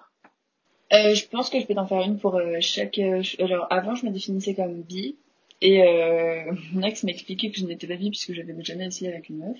Euh, 0.93 1.15
je 1.15 1.25
pense 1.27 1.49
que 1.49 1.59
je 1.59 1.65
peux 1.65 1.73
t'en 1.73 1.87
faire 1.87 2.01
une 2.01 2.19
pour 2.19 2.35
euh, 2.35 2.57
chaque. 2.59 2.99
euh, 2.99 3.23
alors, 3.39 3.65
avant, 3.71 3.95
je 3.95 4.05
me 4.05 4.11
définissais 4.11 4.53
comme 4.53 4.81
bi 4.81 5.15
et 5.61 5.81
euh, 5.83 6.51
mon 6.73 6.83
ex 6.83 7.03
m'expliquait 7.03 7.49
que 7.49 7.57
je 7.57 7.65
n'étais 7.65 7.87
pas 7.87 7.95
bi 7.95 8.09
puisque 8.09 8.33
j'avais 8.33 8.53
jamais 8.63 8.85
essayé 8.87 9.11
avec 9.11 9.29
une 9.29 9.37
meuf. 9.37 9.57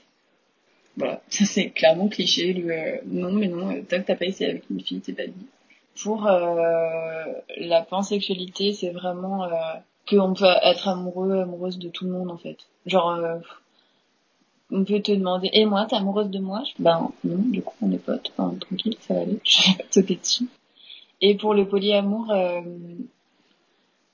Voilà, 0.98 1.22
ça 1.30 1.46
c'est 1.46 1.70
clairement 1.70 2.10
cliché. 2.10 2.54
Le, 2.54 2.70
euh, 2.72 2.98
non, 3.06 3.32
mais 3.32 3.48
non, 3.48 3.72
euh, 3.72 3.82
tant 3.90 4.02
que 4.02 4.08
t'as 4.08 4.16
pas 4.16 4.26
essayé 4.26 4.50
avec 4.52 4.64
une 4.70 4.82
fille, 4.82 5.02
t'es 5.02 5.14
pas 5.14 5.26
bi. 5.28 5.46
Pour 6.04 6.28
euh, 6.28 7.24
la 7.58 7.82
pansexualité, 7.82 8.74
c'est 8.74 8.92
vraiment 8.92 9.44
euh, 9.46 9.50
qu'on 10.10 10.34
peut 10.34 10.46
être 10.64 10.88
amoureux, 10.88 11.42
amoureuse 11.42 11.80
de 11.80 11.90
tout 11.90 12.06
le 12.06 12.12
monde 12.12 12.32
en 12.32 12.38
fait. 12.38 12.58
Genre, 12.86 13.12
euh, 13.12 13.38
on 14.72 14.84
peut 14.86 15.02
te 15.02 15.12
demander, 15.12 15.50
et 15.54 15.66
moi, 15.66 15.86
t'es 15.90 15.96
amoureuse 15.96 16.30
de 16.30 16.40
moi? 16.40 16.64
Ben 16.80 17.12
non, 17.24 17.38
du 17.38 17.62
coup 17.62 17.76
on 17.82 17.92
est 17.92 17.98
potes, 17.98 18.32
enfin 18.38 18.56
tranquille, 18.58 18.96
ça 19.02 19.14
va 19.14 19.22
aller, 19.22 19.40
je 19.44 19.78
vais 19.78 19.86
sauter 19.92 20.16
dessus. 20.16 20.48
Et 21.22 21.36
pour 21.36 21.54
le 21.54 21.68
polyamour, 21.68 22.32
euh, 22.32 22.62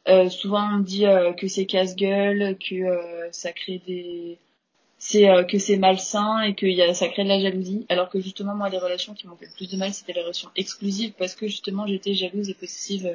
euh, 0.08 0.29
souvent 0.29 0.67
on 0.75 0.79
dit 0.79 1.06
euh, 1.06 1.34
que 1.34 1.48
c'est 1.48 1.65
casse-gueule, 1.65 2.58
que 2.58 2.75
euh, 2.75 3.32
ça 3.32 3.51
crée 3.51 3.82
des 3.86 4.38
c'est 5.00 5.29
euh, 5.29 5.44
que 5.44 5.60
c'est 5.60 5.77
malsain 5.77 6.41
et 6.41 6.56
que 6.56 6.65
y 6.65 6.82
a, 6.82 6.94
ça 6.94 7.08
crée 7.08 7.24
de 7.24 7.29
la 7.29 7.39
jalousie. 7.39 7.86
Alors 7.89 8.10
que 8.10 8.20
justement, 8.20 8.56
moi, 8.56 8.70
les 8.70 8.79
relations 8.79 9.13
qui 9.13 9.27
m'ont 9.27 9.36
fait 9.36 9.46
le 9.46 9.51
plus 9.56 9.70
de 9.70 9.77
mal, 9.77 9.94
c'était 9.94 10.13
les 10.13 10.22
relations 10.22 10.50
exclusives 10.56 11.13
parce 11.17 11.36
que 11.36 11.48
justement, 11.48 11.86
j'étais 11.86 12.13
jalouse 12.13 12.50
et 12.50 12.56
possessive 12.56 13.12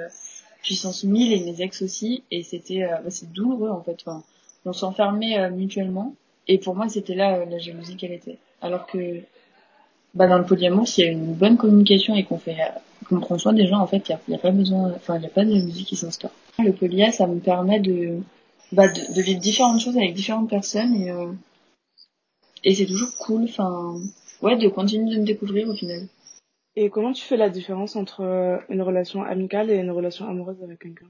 puissance 0.63 1.05
1000 1.05 1.33
et 1.33 1.41
mes 1.41 1.63
ex 1.63 1.83
aussi. 1.83 2.23
Et 2.31 2.43
c'était, 2.43 2.85
euh, 2.85 2.97
bah, 3.03 3.11
c'est 3.11 3.33
douloureux 3.33 3.71
en 3.71 3.83
fait. 3.83 3.97
Enfin, 4.05 4.23
on 4.65 4.73
s'enfermait 4.73 5.39
euh, 5.39 5.51
mutuellement. 5.51 6.15
Et 6.49 6.59
pour 6.59 6.75
moi, 6.75 6.89
c'était 6.89 7.15
là 7.15 7.37
euh, 7.37 7.45
la 7.47 7.59
jalousie 7.59 7.97
qu'elle 7.97 8.13
était. 8.13 8.39
Alors 8.61 8.87
que 8.87 9.21
bah, 10.15 10.27
dans 10.27 10.39
le 10.39 10.45
polyamour, 10.45 10.87
s'il 10.87 11.05
y 11.05 11.09
a 11.09 11.11
une 11.11 11.35
bonne 11.35 11.57
communication 11.57 12.15
et 12.15 12.25
qu'on 12.25 12.39
fait, 12.39 12.61
euh, 12.61 13.07
qu'on 13.09 13.21
prend 13.21 13.39
soin 13.39 13.53
des 13.53 13.67
gens, 13.67 13.81
en 13.81 13.87
fait, 13.87 14.09
il 14.09 14.17
n'y 14.29 14.35
a, 14.35 14.39
pas 14.39 14.51
besoin, 14.51 14.93
enfin, 14.95 15.17
il 15.17 15.21
n'y 15.21 15.27
a 15.27 15.31
pas 15.31 15.45
de 15.45 15.55
jalousie 15.55 15.85
qui 15.85 15.97
s'instaure. 15.97 16.33
Le 16.59 16.73
polia, 16.73 17.13
ça 17.13 17.27
me 17.27 17.41
permet 17.41 17.81
de, 17.81 18.19
bah, 18.73 18.89
de, 18.89 19.15
de 19.15 19.23
vivre 19.23 19.41
différentes 19.41 19.81
choses 19.81 19.97
avec 19.97 20.15
différentes 20.15 20.51
personnes 20.51 20.95
et 20.95 21.13
et 22.65 22.75
c'est 22.75 22.87
toujours 22.87 23.11
cool, 23.19 23.45
enfin, 23.45 23.97
ouais, 24.41 24.57
de 24.57 24.69
continuer 24.69 25.15
de 25.15 25.21
me 25.21 25.27
découvrir 25.27 25.69
au 25.69 25.75
final. 25.75 26.07
Et 26.75 26.89
comment 26.89 27.13
tu 27.13 27.25
fais 27.25 27.37
la 27.37 27.51
différence 27.51 27.97
entre 27.97 28.23
euh, 28.23 28.59
une 28.69 28.83
relation 28.83 29.23
amicale 29.23 29.71
et 29.71 29.77
une 29.77 29.91
relation 29.91 30.27
amoureuse 30.27 30.63
avec 30.63 30.79
quelqu'un? 30.81 31.09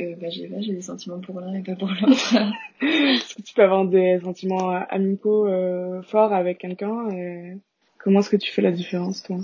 Euh, 0.00 0.14
bah, 0.20 0.28
j'ai, 0.30 0.48
des 0.48 0.82
sentiments 0.82 1.20
pour 1.20 1.40
l'un 1.40 1.54
et 1.54 1.62
pas 1.62 1.74
pour 1.74 1.88
l'autre. 1.88 2.36
Est-ce 2.82 3.34
que 3.34 3.42
tu 3.42 3.52
peux 3.52 3.62
avoir 3.62 3.84
des 3.84 4.20
sentiments 4.22 4.72
euh, 4.72 4.80
amicaux 4.88 5.46
euh, 5.46 6.02
forts 6.02 6.32
avec 6.32 6.58
quelqu'un 6.58 7.10
et 7.10 7.58
comment 7.98 8.20
est-ce 8.20 8.30
que 8.30 8.36
tu 8.36 8.50
fais 8.50 8.62
la 8.62 8.70
différence 8.70 9.22
toi? 9.22 9.38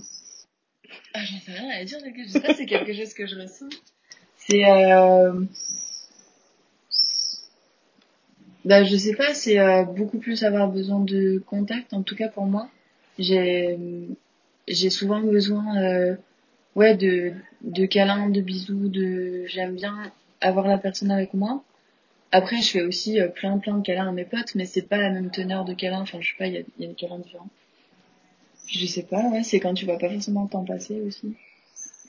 Ah, 1.12 1.24
j'en 1.24 1.38
sais 1.40 1.52
rien 1.52 1.68
à 1.80 1.84
dire, 1.84 1.98
je 1.98 2.30
sais 2.30 2.40
pas, 2.40 2.54
c'est 2.54 2.66
quelque 2.66 2.94
chose 2.94 3.12
que 3.12 3.26
je 3.26 3.34
ressens. 3.34 3.68
C'est, 4.36 4.64
euh... 4.64 5.44
Bah, 8.64 8.84
je 8.84 8.96
sais 8.96 9.14
pas, 9.14 9.34
c'est 9.34 9.58
euh, 9.58 9.84
beaucoup 9.84 10.18
plus 10.18 10.42
avoir 10.44 10.68
besoin 10.68 11.00
de 11.00 11.42
contact, 11.46 11.92
en 11.92 12.02
tout 12.02 12.16
cas 12.16 12.28
pour 12.28 12.46
moi. 12.46 12.68
J'ai, 13.18 13.78
j'ai 14.68 14.90
souvent 14.90 15.20
besoin 15.20 15.76
euh, 15.82 16.16
ouais 16.74 16.96
de 16.96 17.32
de 17.62 17.86
câlins 17.86 18.28
de 18.30 18.40
bisous 18.40 18.88
de 18.88 19.44
j'aime 19.46 19.74
bien 19.74 20.12
avoir 20.40 20.66
la 20.66 20.78
personne 20.78 21.10
avec 21.10 21.34
moi. 21.34 21.62
Après 22.32 22.60
je 22.62 22.70
fais 22.70 22.82
aussi 22.82 23.20
euh, 23.20 23.28
plein 23.28 23.58
plein 23.58 23.78
de 23.78 23.82
câlins 23.82 24.08
à 24.08 24.12
mes 24.12 24.24
potes 24.24 24.54
mais 24.54 24.64
c'est 24.66 24.82
pas 24.88 24.98
la 24.98 25.10
même 25.10 25.30
teneur 25.30 25.64
de 25.64 25.74
câlins. 25.74 26.00
Enfin 26.02 26.18
je 26.20 26.28
sais 26.30 26.36
pas 26.38 26.46
il 26.46 26.54
y 26.54 26.58
a, 26.58 26.62
y 26.78 26.84
a 26.84 26.88
des 26.88 26.94
câlins 26.94 27.18
différents. 27.18 27.48
Je 28.66 28.84
sais 28.86 29.04
pas 29.04 29.22
ouais 29.30 29.42
c'est 29.44 29.60
quand 29.60 29.74
tu 29.74 29.84
vois 29.84 29.98
pas 29.98 30.10
forcément 30.10 30.42
le 30.44 30.48
temps 30.48 30.64
passer 30.64 31.00
aussi. 31.02 31.34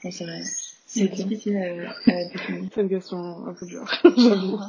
J'en 0.04 0.12
sais 0.12 0.26
rien. 0.26 0.44
C'est 0.90 1.06
Ok. 1.06 1.12
difficile 1.16 1.58
à, 1.58 2.12
à 2.12 2.24
définir. 2.26 2.70
C'est 2.74 2.82
une 2.82 2.90
question 2.90 3.46
un 3.46 3.54
peu 3.54 3.66
dure, 3.66 3.86
j'avoue. 4.18 4.60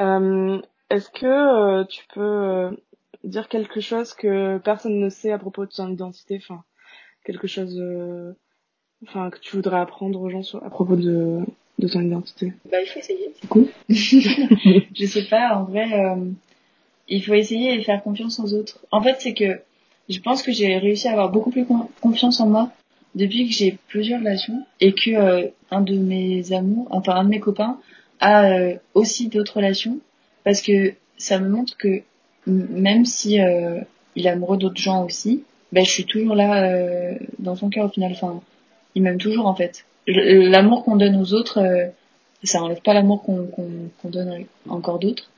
Euh, 0.00 0.60
Est-ce 0.90 1.10
que 1.10 1.26
euh, 1.26 1.84
tu 1.84 2.04
peux 2.14 2.20
euh, 2.20 2.70
dire 3.24 3.48
quelque 3.48 3.80
chose 3.80 4.14
que 4.14 4.58
personne 4.58 4.98
ne 5.00 5.08
sait 5.08 5.32
à 5.32 5.38
propos 5.38 5.64
de 5.66 5.70
ton 5.70 5.90
identité, 5.90 6.38
enfin 6.42 6.62
quelque 7.24 7.46
chose, 7.46 7.78
euh, 7.80 8.32
enfin 9.06 9.30
que 9.30 9.38
tu 9.40 9.56
voudrais 9.56 9.80
apprendre 9.80 10.20
aux 10.20 10.30
gens 10.30 10.42
sur, 10.42 10.62
à 10.64 10.70
propos 10.70 10.96
de, 10.96 11.40
de 11.78 11.88
ton 11.88 12.00
identité 12.00 12.52
Bah, 12.70 12.78
il 12.82 12.86
faut 12.86 12.98
essayer, 12.98 13.32
c'est 13.40 13.48
cool. 13.48 13.66
je 13.88 15.06
sais 15.06 15.24
pas, 15.28 15.56
en 15.56 15.64
vrai, 15.64 15.92
euh, 15.92 16.16
il 17.08 17.22
faut 17.24 17.34
essayer 17.34 17.74
et 17.74 17.82
faire 17.82 18.02
confiance 18.02 18.40
aux 18.40 18.54
autres. 18.54 18.78
En 18.90 19.02
fait, 19.02 19.16
c'est 19.18 19.34
que 19.34 19.60
je 20.08 20.20
pense 20.20 20.42
que 20.42 20.52
j'ai 20.52 20.76
réussi 20.78 21.08
à 21.08 21.12
avoir 21.12 21.30
beaucoup 21.30 21.50
plus 21.50 21.64
con- 21.64 21.88
confiance 22.00 22.40
en 22.40 22.46
moi 22.48 22.70
depuis 23.14 23.48
que 23.48 23.54
j'ai 23.54 23.78
plusieurs 23.88 24.20
relations 24.20 24.66
et 24.80 24.92
que 24.92 25.10
euh, 25.10 25.48
un 25.70 25.80
de 25.80 25.96
mes 25.96 26.52
amours, 26.52 26.88
enfin 26.90 27.14
un 27.14 27.24
de 27.24 27.30
mes 27.30 27.40
copains, 27.40 27.78
a 28.20 28.50
euh, 28.50 28.74
aussi 28.94 29.28
d'autres 29.28 29.56
relations 29.56 29.98
parce 30.44 30.60
que 30.60 30.94
ça 31.16 31.38
me 31.38 31.48
montre 31.48 31.76
que 31.76 32.02
même 32.46 33.04
si 33.04 33.40
euh, 33.40 33.80
il 34.16 34.26
est 34.26 34.30
amoureux 34.30 34.56
d'autres 34.58 34.80
gens 34.80 35.04
aussi, 35.04 35.44
ben 35.72 35.84
je 35.84 35.90
suis 35.90 36.04
toujours 36.04 36.34
là 36.34 36.64
euh, 36.64 37.14
dans 37.38 37.56
son 37.56 37.68
cœur 37.68 37.86
au 37.86 37.88
final. 37.88 38.12
Enfin, 38.12 38.40
il 38.94 39.02
m'aime 39.02 39.18
toujours 39.18 39.46
en 39.46 39.54
fait. 39.54 39.84
L'amour 40.06 40.84
qu'on 40.84 40.96
donne 40.96 41.16
aux 41.16 41.32
autres, 41.32 41.58
euh, 41.58 41.86
ça 42.42 42.62
enlève 42.62 42.82
pas 42.82 42.92
l'amour 42.94 43.22
qu'on 43.22 44.08
donne 44.08 44.44
encore 44.68 44.98
d'autres. 44.98 45.30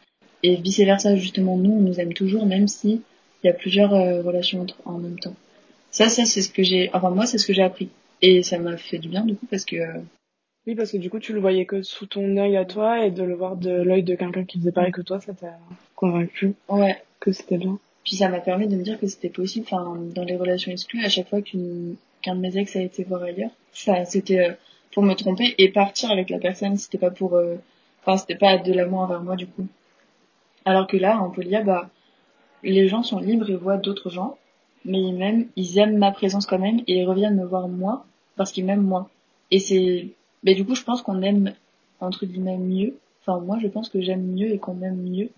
Et 0.42 0.56
vice 0.56 0.80
versa, 0.80 1.16
justement, 1.16 1.56
nous, 1.56 1.72
on 1.72 1.80
nous 1.80 2.00
aime 2.00 2.12
toujours, 2.12 2.46
même 2.46 2.68
si 2.68 3.00
il 3.42 3.46
y 3.46 3.50
a 3.50 3.52
plusieurs 3.54 3.94
euh, 3.94 4.22
relations 4.22 4.62
entre- 4.62 4.76
en 4.84 4.98
même 4.98 5.18
temps. 5.18 5.34
Ça, 5.90 6.08
ça, 6.08 6.24
c'est 6.24 6.42
ce 6.42 6.50
que 6.50 6.62
j'ai, 6.62 6.90
enfin, 6.92 7.10
moi, 7.10 7.26
c'est 7.26 7.38
ce 7.38 7.46
que 7.46 7.52
j'ai 7.52 7.62
appris. 7.62 7.88
Et 8.22 8.42
ça 8.42 8.58
m'a 8.58 8.76
fait 8.76 8.98
du 8.98 9.08
bien, 9.08 9.24
du 9.24 9.34
coup, 9.34 9.46
parce 9.50 9.64
que, 9.64 9.76
euh, 9.76 9.98
Oui, 10.66 10.74
parce 10.74 10.90
que 10.90 10.96
du 10.96 11.10
coup 11.10 11.20
tu 11.20 11.32
le 11.32 11.40
voyais 11.40 11.64
que 11.64 11.82
sous 11.82 12.06
ton 12.06 12.36
œil 12.36 12.56
à 12.56 12.64
toi 12.64 13.04
et 13.04 13.10
de 13.10 13.22
le 13.22 13.34
voir 13.34 13.56
de 13.56 13.70
l'œil 13.70 14.02
de 14.02 14.14
quelqu'un 14.16 14.44
qui 14.44 14.58
faisait 14.58 14.72
pareil 14.72 14.92
que 14.92 15.02
toi, 15.02 15.20
ça 15.20 15.32
t'a 15.32 15.58
convaincu 15.94 16.54
ouais. 16.68 17.00
que 17.20 17.32
c'était 17.32 17.58
bien. 17.58 17.78
Puis 18.04 18.16
ça 18.16 18.28
m'a 18.28 18.40
permis 18.40 18.68
de 18.68 18.76
me 18.76 18.82
dire 18.82 18.98
que 19.00 19.06
c'était 19.06 19.28
possible, 19.28 19.66
enfin, 19.68 19.96
dans 20.14 20.24
les 20.24 20.36
relations 20.36 20.70
exclues, 20.70 21.04
à 21.04 21.08
chaque 21.08 21.28
fois 21.28 21.42
qu'une, 21.42 21.96
qu'un 22.22 22.36
de 22.36 22.40
mes 22.40 22.56
ex 22.56 22.76
a 22.76 22.80
été 22.80 23.04
voir 23.04 23.22
ailleurs, 23.22 23.50
ça, 23.72 24.04
c'était 24.04 24.38
euh, 24.38 24.52
pour 24.92 25.02
me 25.02 25.14
tromper 25.14 25.54
et 25.58 25.70
partir 25.70 26.10
avec 26.10 26.30
la 26.30 26.38
personne, 26.38 26.76
c'était 26.76 26.98
pas 26.98 27.10
pour, 27.10 27.34
euh, 27.34 27.56
enfin, 28.02 28.16
c'était 28.16 28.36
pas 28.36 28.58
de 28.58 28.72
l'amour 28.72 29.00
envers 29.00 29.22
moi, 29.22 29.34
du 29.34 29.46
coup. 29.46 29.66
Alors 30.64 30.86
que 30.86 30.96
là, 30.96 31.20
en 31.20 31.30
polia, 31.30 31.62
bah, 31.62 31.90
les 32.62 32.88
gens 32.88 33.02
sont 33.02 33.18
libres 33.18 33.50
et 33.50 33.56
voient 33.56 33.76
d'autres 33.76 34.10
gens, 34.10 34.38
mais 34.84 35.00
ils 35.00 35.14
m'aiment, 35.14 35.46
ils 35.56 35.78
aiment 35.78 35.98
ma 35.98 36.12
présence 36.12 36.46
quand 36.46 36.58
même 36.58 36.80
et 36.86 37.00
ils 37.00 37.06
reviennent 37.06 37.36
me 37.36 37.44
voir 37.44 37.68
moi 37.68 38.06
parce 38.36 38.52
qu'ils 38.52 38.64
m'aiment 38.64 38.82
moi. 38.82 39.08
Et 39.50 39.58
c'est, 39.58 40.08
ben 40.42 40.54
du 40.54 40.64
coup, 40.64 40.74
je 40.74 40.84
pense 40.84 41.02
qu'on 41.02 41.22
aime 41.22 41.52
entre 42.00 42.26
guillemets 42.26 42.58
mieux. 42.58 42.94
Enfin, 43.22 43.40
moi, 43.40 43.58
je 43.60 43.68
pense 43.68 43.88
que 43.88 44.00
j'aime 44.00 44.26
mieux 44.26 44.50
et 44.50 44.58
qu'on 44.58 44.74
m'aime 44.74 45.02
mieux 45.02 45.30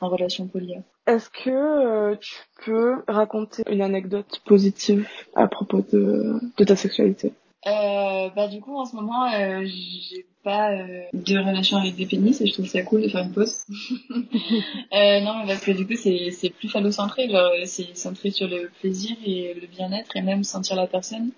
en 0.00 0.08
relation 0.08 0.46
polia. 0.46 0.78
Est-ce 1.06 1.28
que 1.28 1.50
euh, 1.50 2.16
tu 2.16 2.34
peux 2.64 3.02
raconter 3.06 3.62
une 3.70 3.82
anecdote 3.82 4.40
positive 4.46 5.06
à 5.34 5.46
propos 5.46 5.84
de, 5.92 6.40
de 6.56 6.64
ta 6.64 6.76
sexualité? 6.76 7.32
Euh, 7.66 8.28
bah 8.36 8.46
du 8.46 8.60
coup 8.60 8.76
en 8.76 8.84
ce 8.84 8.94
moment 8.94 9.24
euh, 9.32 9.64
j'ai 9.64 10.26
pas 10.42 10.70
euh, 10.72 11.04
de 11.14 11.38
relation 11.38 11.78
avec 11.78 11.96
des 11.96 12.04
pénis 12.04 12.38
et 12.42 12.46
je 12.46 12.52
trouve 12.52 12.66
ça 12.66 12.82
cool 12.82 13.00
de 13.00 13.08
faire 13.08 13.22
une 13.22 13.32
pause. 13.32 13.64
non 14.10 15.38
mais 15.38 15.46
parce 15.46 15.64
que 15.64 15.70
du 15.70 15.86
coup 15.86 15.94
c'est 15.96 16.30
c'est 16.30 16.50
plus 16.50 16.68
phallocentré, 16.68 17.30
genre 17.30 17.50
c'est 17.64 17.96
centré 17.96 18.30
sur 18.30 18.48
le 18.48 18.70
plaisir 18.80 19.16
et 19.24 19.54
le 19.54 19.66
bien-être 19.66 20.14
et 20.14 20.20
même 20.20 20.44
sentir 20.44 20.76
la 20.76 20.86
personne. 20.86 21.30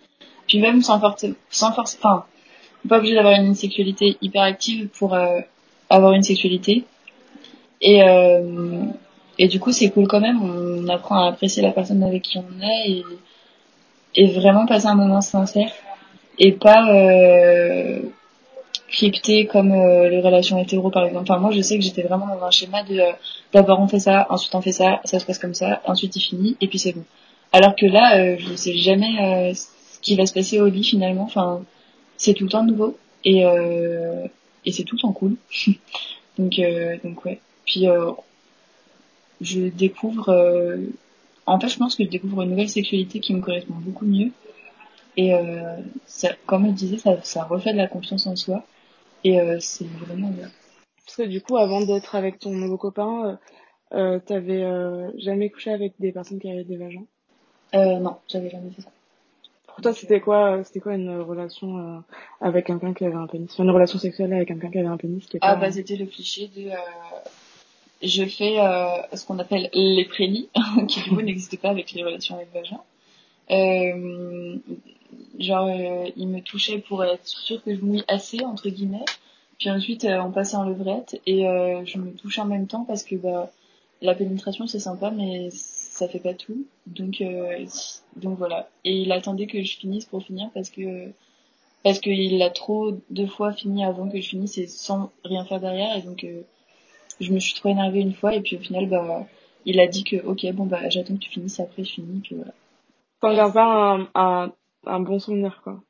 Puis 0.49 0.58
même 0.58 0.82
sans 0.82 0.99
force 0.99 1.26
sans 1.49 1.73
force 1.73 1.96
enfin 1.96 2.25
on 2.85 2.87
est 2.87 2.88
pas 2.88 2.99
obligé 2.99 3.14
d'avoir 3.14 3.35
une 3.35 3.54
sexualité 3.54 4.16
hyper 4.23 4.42
active 4.42 4.88
pour 4.99 5.14
euh, 5.14 5.40
avoir 5.90 6.12
une 6.12 6.23
sexualité. 6.23 6.85
Et 7.80 8.02
euh, 8.02 8.85
et 9.38 9.49
du 9.49 9.61
coup 9.61 9.73
c'est 9.73 9.90
cool 9.90 10.06
quand 10.09 10.21
même, 10.21 10.40
on 10.42 10.88
apprend 10.88 11.25
à 11.25 11.28
apprécier 11.28 11.62
la 11.62 11.73
personne 11.73 12.02
avec 12.02 12.23
qui 12.23 12.38
on 12.38 12.64
est 12.64 12.90
et 12.90 13.04
et 14.16 14.26
vraiment 14.26 14.66
passer 14.66 14.87
un 14.87 14.95
moment 14.95 15.21
sincère 15.21 15.71
et 16.38 16.52
pas 16.52 16.90
euh, 16.90 18.00
crypté 18.88 19.47
comme 19.47 19.73
euh, 19.73 20.09
les 20.09 20.21
relations 20.21 20.59
hétéro 20.59 20.90
par 20.90 21.04
exemple. 21.04 21.25
Enfin 21.28 21.38
moi 21.40 21.50
je 21.50 21.61
sais 21.61 21.76
que 21.76 21.85
j'étais 21.85 22.02
vraiment 22.02 22.26
dans 22.26 22.45
un 22.45 22.50
schéma 22.50 22.83
de 22.83 22.99
euh, 22.99 23.12
d'abord 23.52 23.80
on 23.80 23.88
fait 23.88 23.99
ça, 23.99 24.26
ensuite 24.30 24.54
on 24.54 24.62
fait 24.62 24.73
ça, 24.73 25.00
ça 25.04 25.18
se 25.18 25.26
passe 25.26 25.38
comme 25.38 25.54
ça, 25.54 25.83
ensuite 25.85 26.16
il 26.16 26.21
finit 26.21 26.56
et 26.61 26.68
puis 26.68 26.78
c'est 26.78 26.92
bon. 26.92 27.04
Alors 27.52 27.75
que 27.76 27.87
là 27.87 28.18
euh, 28.18 28.37
je 28.38 28.54
sais 28.54 28.76
jamais 28.76 29.50
euh, 29.50 29.54
ce 29.54 30.00
qui 30.00 30.16
va 30.16 30.26
se 30.26 30.33
passer 30.33 30.61
au 30.61 30.66
lit 30.66 30.85
finalement. 30.85 31.25
Enfin 31.25 31.62
c'est 32.16 32.35
tout 32.35 32.44
le 32.44 32.50
temps 32.50 32.64
nouveau 32.64 32.96
et 33.25 33.44
euh, 33.44 34.26
et 34.64 34.73
c'est 34.73 34.85
tout 34.85 34.96
le 34.96 35.00
temps 35.00 35.12
cool. 35.12 35.37
donc 36.38 36.58
euh, 36.58 36.96
donc 37.02 37.25
ouais. 37.25 37.40
Puis 37.64 37.88
euh, 37.88 38.12
je 39.40 39.62
découvre 39.62 40.78
en 41.46 41.61
fait 41.61 41.68
je 41.68 41.78
pense 41.78 41.94
que 41.94 42.04
je 42.04 42.08
découvre 42.08 42.42
une 42.42 42.50
nouvelle 42.50 42.68
sexualité 42.68 43.20
qui 43.20 43.35
me 43.35 43.40
correspond 43.40 43.75
beaucoup 43.75 44.06
mieux 44.06 44.30
et 45.16 45.35
euh, 45.35 45.76
ça, 46.04 46.28
comme 46.46 46.66
je 46.66 46.73
disais, 46.73 46.99
ça, 46.99 47.20
ça 47.23 47.44
refait 47.44 47.73
de 47.73 47.78
la 47.78 47.88
confiance 47.88 48.26
en 48.26 48.37
soi. 48.37 48.64
Et 49.25 49.40
euh, 49.40 49.58
c'est 49.61 49.87
vraiment 49.87 50.28
bien. 50.28 50.50
Parce 51.04 51.16
que 51.16 51.23
du 51.23 51.40
coup, 51.40 51.56
avant 51.56 51.80
d'être 51.80 52.14
avec 52.14 52.38
ton 52.38 52.50
nouveau 52.50 52.76
copain, 52.76 53.38
euh, 53.94 54.18
t'avais 54.18 54.62
jamais 55.18 55.50
couché 55.50 55.70
avec 55.70 55.94
des 55.99 56.12
personnes 56.12 56.38
qui 56.38 56.50
avaient 56.50 56.64
des 56.64 56.76
vagins? 56.76 57.06
Euh, 57.75 57.99
non, 57.99 58.16
j'avais 58.28 58.50
jamais 58.50 58.70
fait 58.70 58.82
ça. 58.82 58.90
Pour 59.76 59.83
toi, 59.83 59.92
c'était 59.92 60.21
quoi, 60.21 60.56
euh, 60.56 60.64
c'était 60.64 60.80
quoi 60.80 60.95
une 60.95 61.21
relation 61.21 61.76
euh, 61.78 61.99
avec 62.40 62.66
quelqu'un 62.66 62.95
qui 62.95 63.04
avait 63.04 63.14
un 63.14 63.26
pénis? 63.26 63.50
Enfin, 63.52 63.64
Une 63.64 63.71
relation 63.71 63.99
sexuelle 63.99 64.33
avec 64.33 64.49
quelqu'un 64.49 64.71
qui 64.71 64.78
avait 64.78 64.88
un 64.88 64.97
pénis 64.97 65.26
qui 65.26 65.37
Ah 65.42 65.54
pas... 65.54 65.61
bah 65.61 65.71
c'était 65.71 65.97
le 65.97 66.06
cliché 66.06 66.49
de... 66.56 66.71
Euh, 66.71 66.76
je 68.02 68.25
fais 68.25 68.59
euh, 68.59 68.87
ce 69.14 69.26
qu'on 69.26 69.38
appelle 69.38 69.68
les 69.75 70.04
prélis, 70.09 70.49
qui 70.88 71.02
du 71.02 71.11
coup 71.11 71.21
n'existe 71.21 71.61
pas 71.61 71.68
avec 71.68 71.92
les 71.92 72.02
relations 72.02 72.37
avec 72.37 72.52
vagin. 72.54 72.80
Euh, 73.50 74.56
genre, 75.38 75.66
euh, 75.68 76.09
il 76.16 76.28
me 76.28 76.40
touchait 76.40 76.78
pour 76.78 77.04
être 77.04 77.26
sûr 77.26 77.62
que 77.62 77.75
je 77.75 77.80
mouille 77.83 78.04
assez, 78.09 78.42
entre 78.45 78.71
guillemets. 78.71 79.04
Puis 79.59 79.71
ensuite, 79.71 80.06
euh, 80.06 80.21
on 80.23 80.30
passait 80.33 80.56
en 80.56 80.64
levrette 80.64 81.21
et 81.26 81.47
euh, 81.47 81.85
je 81.85 81.99
me 81.99 82.12
touchais 82.12 82.40
en 82.40 82.47
même 82.47 82.66
temps 82.66 82.85
parce 82.85 83.04
que 83.04 83.14
bah, 83.16 83.50
la 84.00 84.14
pénétration 84.14 84.66
c'est 84.66 84.78
sympa, 84.80 85.11
mais 85.11 85.50
ça 85.96 86.08
fait 86.08 86.20
pas 86.20 86.34
tout. 86.34 86.66
Donc, 86.86 87.20
euh, 87.20 87.64
donc 88.16 88.38
voilà. 88.38 88.68
Et 88.84 88.92
il 88.92 89.12
attendait 89.12 89.46
que 89.46 89.62
je 89.62 89.76
finisse 89.76 90.04
pour 90.04 90.22
finir 90.22 90.50
parce 90.54 90.70
que 90.70 91.10
parce 91.82 92.00
qu'il 92.00 92.42
a 92.42 92.50
trop 92.50 92.92
de 93.10 93.26
fois 93.26 93.52
fini 93.52 93.84
avant 93.84 94.08
que 94.08 94.20
je 94.20 94.28
finisse 94.28 94.58
et 94.58 94.66
sans 94.66 95.10
rien 95.24 95.44
faire 95.44 95.60
derrière. 95.60 95.96
Et 95.96 96.02
donc, 96.02 96.24
euh, 96.24 96.42
je 97.20 97.32
me 97.32 97.38
suis 97.38 97.54
trop 97.54 97.68
énervée 97.68 98.00
une 98.00 98.14
fois 98.14 98.34
et 98.34 98.40
puis 98.40 98.56
au 98.56 98.60
final, 98.60 98.88
bah, 98.88 99.26
il 99.64 99.80
a 99.80 99.86
dit 99.86 100.04
que 100.04 100.16
ok, 100.24 100.46
bon 100.52 100.66
bah 100.66 100.88
j'attends 100.88 101.14
que 101.14 101.20
tu 101.20 101.30
finisses, 101.30 101.60
après 101.60 101.84
je 101.84 101.92
finis, 101.92 102.20
puis 102.20 102.34
voilà. 102.36 102.52
T'en 103.20 103.34
gardes 103.34 103.54
pas 103.54 103.64
un, 103.64 104.08
un, 104.14 104.52
un 104.86 105.00
bon 105.00 105.18
souvenir, 105.18 105.60
quoi. 105.64 105.80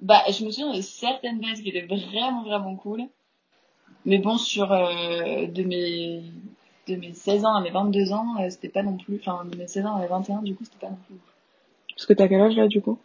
Bah, 0.00 0.22
je 0.28 0.44
me 0.44 0.50
souviens 0.50 0.74
de 0.74 0.80
certaines 0.80 1.38
baises 1.38 1.62
qui 1.62 1.68
étaient 1.68 1.86
vraiment 1.86 2.42
vraiment 2.42 2.74
cool. 2.74 3.02
Mais 4.04 4.18
bon, 4.18 4.36
sur 4.36 4.72
euh, 4.72 5.46
de 5.46 5.62
mes 5.62 6.22
de 6.88 6.96
mes 6.96 7.12
16 7.12 7.44
ans 7.44 7.54
à 7.54 7.62
mes 7.62 7.70
22 7.70 8.12
ans, 8.12 8.40
euh, 8.40 8.50
c'était 8.50 8.68
pas 8.68 8.82
non 8.82 8.96
plus. 8.96 9.20
Enfin, 9.20 9.44
de 9.44 9.56
mes 9.56 9.68
16 9.68 9.86
ans 9.86 9.96
à 9.96 10.00
mes 10.00 10.08
21, 10.08 10.42
du 10.42 10.54
coup, 10.54 10.64
c'était 10.64 10.78
pas 10.78 10.90
non 10.90 10.98
plus. 11.06 11.16
Parce 11.94 12.06
que 12.06 12.12
t'as 12.12 12.28
quel 12.28 12.40
âge, 12.40 12.56
là, 12.56 12.66
du 12.66 12.80
coup? 12.80 12.98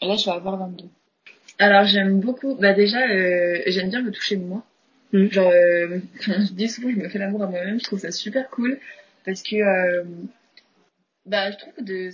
Et 0.00 0.06
là, 0.06 0.16
je 0.16 0.24
vais 0.24 0.32
avoir 0.32 0.56
22. 0.56 0.84
Alors, 1.58 1.84
j'aime 1.84 2.20
beaucoup. 2.20 2.54
Bah 2.56 2.72
déjà, 2.72 3.08
euh, 3.08 3.62
j'aime 3.66 3.90
bien 3.90 4.02
me 4.02 4.10
toucher 4.10 4.36
moi. 4.36 4.62
Mm. 5.12 5.28
Genre, 5.28 5.50
euh, 5.50 5.98
je 6.20 6.52
dis 6.52 6.68
souvent, 6.68 6.90
je 6.90 6.96
me 6.96 7.08
fais 7.08 7.18
l'amour 7.18 7.42
à 7.42 7.46
moi-même. 7.46 7.78
Je 7.78 7.84
trouve 7.84 7.98
ça 7.98 8.10
super 8.10 8.48
cool 8.50 8.78
parce 9.24 9.42
que 9.42 9.56
euh, 9.56 10.04
bah, 11.26 11.50
je 11.50 11.56
trouve 11.56 11.72
que 11.74 11.82
de 11.82 12.10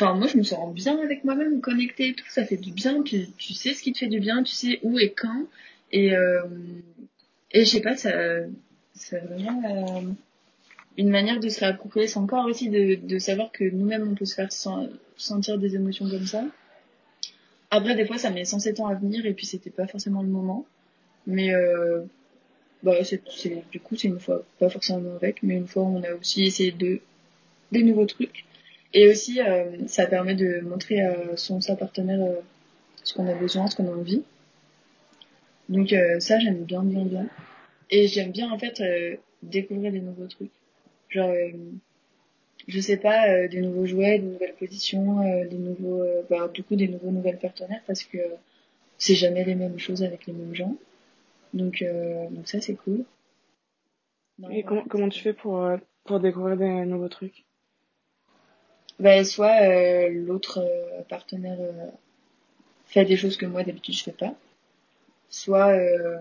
Enfin, 0.00 0.14
moi, 0.14 0.28
je 0.28 0.36
me 0.36 0.44
sens 0.44 0.72
bien 0.74 0.96
avec 1.00 1.24
moi-même, 1.24 1.60
connectée 1.60 2.10
et 2.10 2.14
tout, 2.14 2.24
ça 2.28 2.44
fait 2.44 2.56
du 2.56 2.70
bien, 2.70 3.02
tu, 3.02 3.26
tu 3.36 3.52
sais 3.52 3.74
ce 3.74 3.82
qui 3.82 3.92
te 3.92 3.98
fait 3.98 4.06
du 4.06 4.20
bien, 4.20 4.44
tu 4.44 4.52
sais 4.52 4.78
où 4.84 4.96
et 4.96 5.10
quand, 5.10 5.48
et, 5.90 6.14
euh, 6.14 6.44
et 7.50 7.64
je 7.64 7.68
sais 7.68 7.80
pas, 7.80 7.96
ça, 7.96 8.12
c'est 8.94 9.18
vraiment 9.18 9.60
euh, 9.64 10.02
une 10.98 11.10
manière 11.10 11.40
de 11.40 11.48
se 11.48 11.60
réapproprier 11.60 12.08
son 12.08 12.26
corps 12.26 12.44
aussi, 12.44 12.68
de, 12.68 12.96
de 12.96 13.18
savoir 13.18 13.50
que 13.52 13.64
nous-mêmes, 13.64 14.06
on 14.10 14.14
peut 14.14 14.26
se 14.26 14.34
faire 14.34 14.52
sen- 14.52 14.90
sentir 15.16 15.56
des 15.56 15.74
émotions 15.76 16.10
comme 16.10 16.26
ça. 16.26 16.44
Après, 17.70 17.94
des 17.94 18.04
fois, 18.06 18.18
ça 18.18 18.30
met 18.30 18.44
107 18.44 18.80
ans 18.80 18.88
à 18.88 18.94
venir, 18.94 19.24
et 19.24 19.32
puis 19.32 19.46
c'était 19.46 19.70
pas 19.70 19.86
forcément 19.86 20.22
le 20.22 20.28
moment, 20.28 20.66
mais 21.26 21.54
euh, 21.54 22.02
bah, 22.82 23.04
c'est, 23.04 23.22
du 23.70 23.80
coup, 23.80 23.96
c'est 23.96 24.08
une 24.08 24.20
fois, 24.20 24.44
pas 24.58 24.70
forcément 24.70 25.14
avec, 25.16 25.42
mais 25.42 25.56
une 25.56 25.68
fois, 25.68 25.84
on 25.84 26.02
a 26.02 26.12
aussi 26.14 26.44
essayé 26.44 26.72
de, 26.72 27.00
des 27.72 27.82
nouveaux 27.84 28.06
trucs. 28.06 28.44
Et 28.94 29.08
aussi, 29.08 29.40
euh, 29.40 29.86
ça 29.86 30.06
permet 30.06 30.34
de 30.34 30.60
montrer 30.60 31.02
à 31.02 31.36
son 31.36 31.60
sa 31.60 31.76
partenaire 31.76 32.20
euh, 32.22 32.40
ce 33.04 33.14
qu'on 33.14 33.28
a 33.28 33.34
besoin, 33.34 33.68
ce 33.68 33.76
qu'on 33.76 33.88
a 33.88 33.96
envie. 33.96 34.22
Donc 35.68 35.92
euh, 35.92 36.20
ça, 36.20 36.38
j'aime 36.38 36.64
bien, 36.64 36.82
bien, 36.82 37.04
bien. 37.04 37.26
Et 37.90 38.08
j'aime 38.08 38.32
bien 38.32 38.50
en 38.50 38.58
fait 38.58 38.80
euh, 38.80 39.16
découvrir 39.42 39.92
des 39.92 40.00
nouveaux 40.00 40.26
trucs. 40.26 40.50
Genre, 41.08 41.30
euh, 41.30 41.50
je 42.66 42.80
sais 42.80 42.96
pas, 42.98 43.28
euh, 43.30 43.48
des 43.48 43.60
nouveaux 43.60 43.86
jouets, 43.86 44.18
des 44.18 44.26
nouvelles 44.26 44.54
positions, 44.54 45.20
euh, 45.20 45.46
des 45.48 45.56
nouveaux, 45.56 46.04
bah, 46.28 46.48
du 46.48 46.62
coup, 46.62 46.76
des 46.76 46.88
nouveaux 46.88 47.10
nouvelles 47.10 47.38
partenaires 47.38 47.82
parce 47.86 48.04
que 48.04 48.18
c'est 48.98 49.14
jamais 49.14 49.44
les 49.44 49.54
mêmes 49.54 49.78
choses 49.78 50.02
avec 50.02 50.26
les 50.26 50.32
mêmes 50.32 50.54
gens. 50.54 50.76
Donc, 51.54 51.82
euh, 51.82 52.28
donc 52.30 52.48
ça, 52.48 52.60
c'est 52.60 52.74
cool. 52.74 53.04
Non, 54.38 54.50
Et 54.50 54.62
comment, 54.62 54.84
comment 54.88 55.08
tu 55.08 55.20
fais 55.20 55.32
pour, 55.32 55.68
pour 56.04 56.20
découvrir 56.20 56.56
des 56.56 56.84
nouveaux 56.84 57.08
trucs? 57.08 57.44
Bah, 58.98 59.24
soit 59.24 59.62
euh, 59.62 60.08
l'autre 60.08 60.58
euh, 60.58 61.02
partenaire 61.08 61.58
euh, 61.60 61.86
fait 62.86 63.04
des 63.04 63.16
choses 63.16 63.36
que 63.36 63.46
moi 63.46 63.62
d'habitude 63.62 63.94
je 63.94 64.02
fais 64.02 64.12
pas, 64.12 64.34
soit 65.30 65.68
euh, 65.68 66.18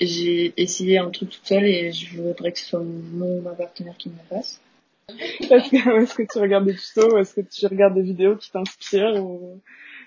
j'ai 0.00 0.52
essayé 0.56 0.98
un 0.98 1.10
truc 1.10 1.30
toute 1.30 1.46
seule 1.46 1.64
et 1.64 1.92
je 1.92 2.16
voudrais 2.20 2.52
que 2.52 2.58
ce 2.58 2.66
soit 2.66 2.82
mon 2.82 3.40
ma 3.42 3.52
partenaire 3.52 3.96
qui 3.96 4.08
me 4.10 4.14
le 4.14 4.36
fasse. 4.36 4.60
Est-ce 5.08 5.70
que, 5.70 6.02
est-ce 6.02 6.14
que 6.16 6.22
tu 6.24 6.38
regardes 6.38 6.66
des 6.66 6.74
tutos 6.74 7.14
ou 7.14 7.18
est-ce 7.18 7.34
que 7.34 7.40
tu 7.42 7.66
regardes 7.66 7.94
des 7.94 8.02
vidéos 8.02 8.34
qui 8.36 8.50
t'inspirent 8.50 9.22
ou, 9.22 9.60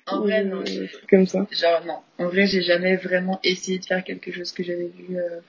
En 0.07 0.19
vrai, 0.19 0.43
non. 0.43 0.61
des 0.61 0.89
trucs 0.89 1.09
comme 1.09 1.25
ça? 1.25 1.47
Genre, 1.51 1.85
non. 1.85 1.99
En 2.17 2.27
vrai, 2.27 2.47
j'ai 2.47 2.61
jamais 2.61 2.97
vraiment 2.97 3.39
essayé 3.43 3.79
de 3.79 3.85
faire 3.85 4.03
quelque 4.03 4.31
chose 4.33 4.51
que 4.51 4.61
j'avais 4.61 4.89
vu. 4.97 5.17
euh. 5.17 5.39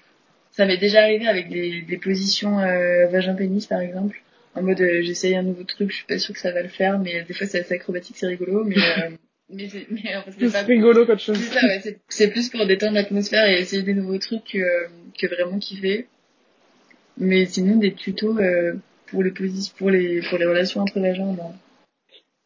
Ça 0.52 0.66
m'est 0.66 0.76
déjà 0.78 1.02
arrivé 1.02 1.26
avec 1.26 1.48
des, 1.48 1.82
des 1.82 1.96
positions 1.98 2.60
euh, 2.60 3.08
vagin-pénis, 3.08 3.66
par 3.66 3.80
exemple. 3.80 4.22
En 4.54 4.62
mode, 4.62 4.80
euh, 4.80 5.02
j'essaye 5.02 5.34
un 5.34 5.42
nouveau 5.42 5.64
truc, 5.64 5.90
je 5.90 5.96
suis 5.96 6.06
pas 6.06 6.18
sûre 6.18 6.34
que 6.34 6.40
ça 6.40 6.52
va 6.52 6.62
le 6.62 6.68
faire, 6.68 6.98
mais 7.00 7.24
des 7.24 7.34
fois, 7.34 7.46
c'est 7.48 7.60
assez 7.60 7.74
acrobatique, 7.74 8.16
c'est 8.18 8.26
rigolo, 8.28 8.62
mais... 8.64 8.76
mais 9.50 9.68
c'est 9.68 9.86
mais, 9.90 10.16
en 10.16 10.22
fait, 10.22 10.32
c'est 10.38 10.48
C'est 10.48 10.52
pas 10.52 10.66
rigolo 10.66 11.06
qu'autre 11.06 11.20
chose. 11.20 11.36
C'est 11.36 11.58
ça, 11.60 11.66
ouais, 11.66 11.80
c'est- 11.80 12.00
c'est 12.08 12.30
plus 12.30 12.48
pour 12.48 12.66
détendre 12.66 12.94
l'atmosphère 12.94 13.46
et 13.48 13.58
essayer 13.60 13.82
des 13.82 13.94
nouveaux 13.94 14.18
trucs 14.18 14.44
que, 14.44 14.86
que 15.18 15.26
vraiment 15.26 15.58
kiffer. 15.58 16.06
Mais 17.18 17.44
sinon, 17.46 17.76
des 17.76 17.92
tutos 17.92 18.38
euh, 18.38 18.74
pour 19.06 19.22
les 19.22 19.30
posi- 19.30 19.72
pour 19.76 19.90
les 19.90 20.20
pour 20.22 20.38
les 20.38 20.46
relations 20.46 20.80
entre 20.80 20.98
les 21.00 21.14
gens, 21.14 21.32
non. 21.32 21.52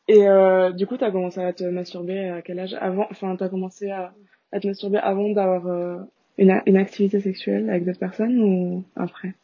Et 0.08 0.26
euh, 0.28 0.72
du 0.72 0.86
coup, 0.86 0.96
t'as 0.96 1.10
commencé 1.10 1.40
à 1.40 1.52
te 1.52 1.64
masturber 1.64 2.28
à 2.28 2.42
quel 2.42 2.58
âge? 2.58 2.74
Avant, 2.80 3.06
enfin, 3.10 3.36
t'as 3.36 3.48
commencé 3.48 3.90
à, 3.90 4.12
à 4.52 4.60
te 4.60 4.66
masturber 4.66 4.98
avant 4.98 5.30
d'avoir 5.30 5.66
euh, 5.66 5.96
une, 6.36 6.50
a- 6.50 6.62
une 6.66 6.76
activité 6.76 7.20
sexuelle 7.20 7.70
avec 7.70 7.84
d'autres 7.84 7.98
personnes 8.00 8.38
ou 8.38 8.84
après? 8.96 9.34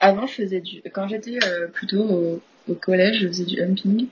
Avant, 0.00 0.26
je 0.26 0.34
faisais 0.34 0.60
du 0.60 0.82
quand 0.92 1.06
j'étais 1.08 1.38
euh, 1.44 1.68
plutôt 1.68 2.02
au, 2.02 2.42
au 2.68 2.74
collège, 2.74 3.20
je 3.20 3.28
faisais 3.28 3.44
du 3.44 3.60
humping, 3.62 4.08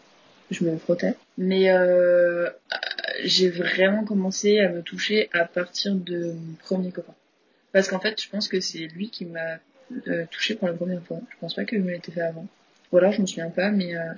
je 0.51 0.65
me 0.65 0.77
frottais. 0.77 1.15
Mais 1.39 1.71
euh, 1.71 2.51
j'ai 3.25 3.49
vraiment 3.49 4.05
commencé 4.05 4.59
à 4.61 4.69
me 4.69 4.83
toucher 4.83 5.31
à 5.33 5.45
partir 5.45 5.95
de 5.95 6.33
mon 6.33 6.55
premier 6.61 6.93
copain. 6.93 7.15
Parce 7.73 7.89
qu'en 7.89 8.01
fait, 8.01 8.21
je 8.23 8.29
pense 8.29 8.49
que 8.49 8.61
c'est 8.61 8.87
lui 8.87 9.11
qui 9.11 9.25
m'a 9.25 9.59
euh, 10.09 10.27
touché 10.31 10.55
pour 10.55 10.69
la 10.69 10.75
première 10.75 11.03
fois. 11.03 11.21
Je 11.31 11.37
pense 11.41 11.55
pas 11.55 11.65
que 11.65 11.77
je 11.77 11.83
me 11.83 11.91
l'étais 11.91 12.13
fait 12.13 12.21
avant. 12.21 12.47
Ou 12.93 12.99
alors, 12.99 13.13
je 13.13 13.23
me 13.23 13.27
souviens 13.27 13.51
pas, 13.51 13.71
mais 13.71 13.97
euh, 13.97 14.13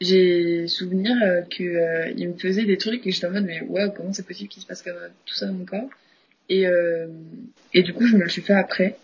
j'ai 0.00 0.66
souvenir 0.68 1.16
euh, 1.22 1.42
que 1.42 1.62
euh, 1.62 2.12
il 2.16 2.28
me 2.28 2.34
faisait 2.34 2.64
des 2.64 2.76
trucs 2.76 3.06
et 3.06 3.12
j'étais 3.12 3.26
en 3.26 3.30
mode 3.30 3.44
mais 3.44 3.62
waouh 3.62 3.90
comment 3.92 4.12
c'est 4.12 4.26
possible 4.26 4.50
qu'il 4.50 4.62
se 4.62 4.66
passe 4.66 4.82
comme 4.82 4.94
tout 5.24 5.34
ça 5.34 5.46
dans 5.46 5.54
mon 5.54 5.64
corps? 5.64 5.88
Et 6.48 6.64
et 7.74 7.82
du 7.82 7.92
coup 7.92 8.06
je 8.06 8.16
me 8.16 8.22
le 8.22 8.28
suis 8.28 8.42
fait 8.42 8.52
après 8.54 8.96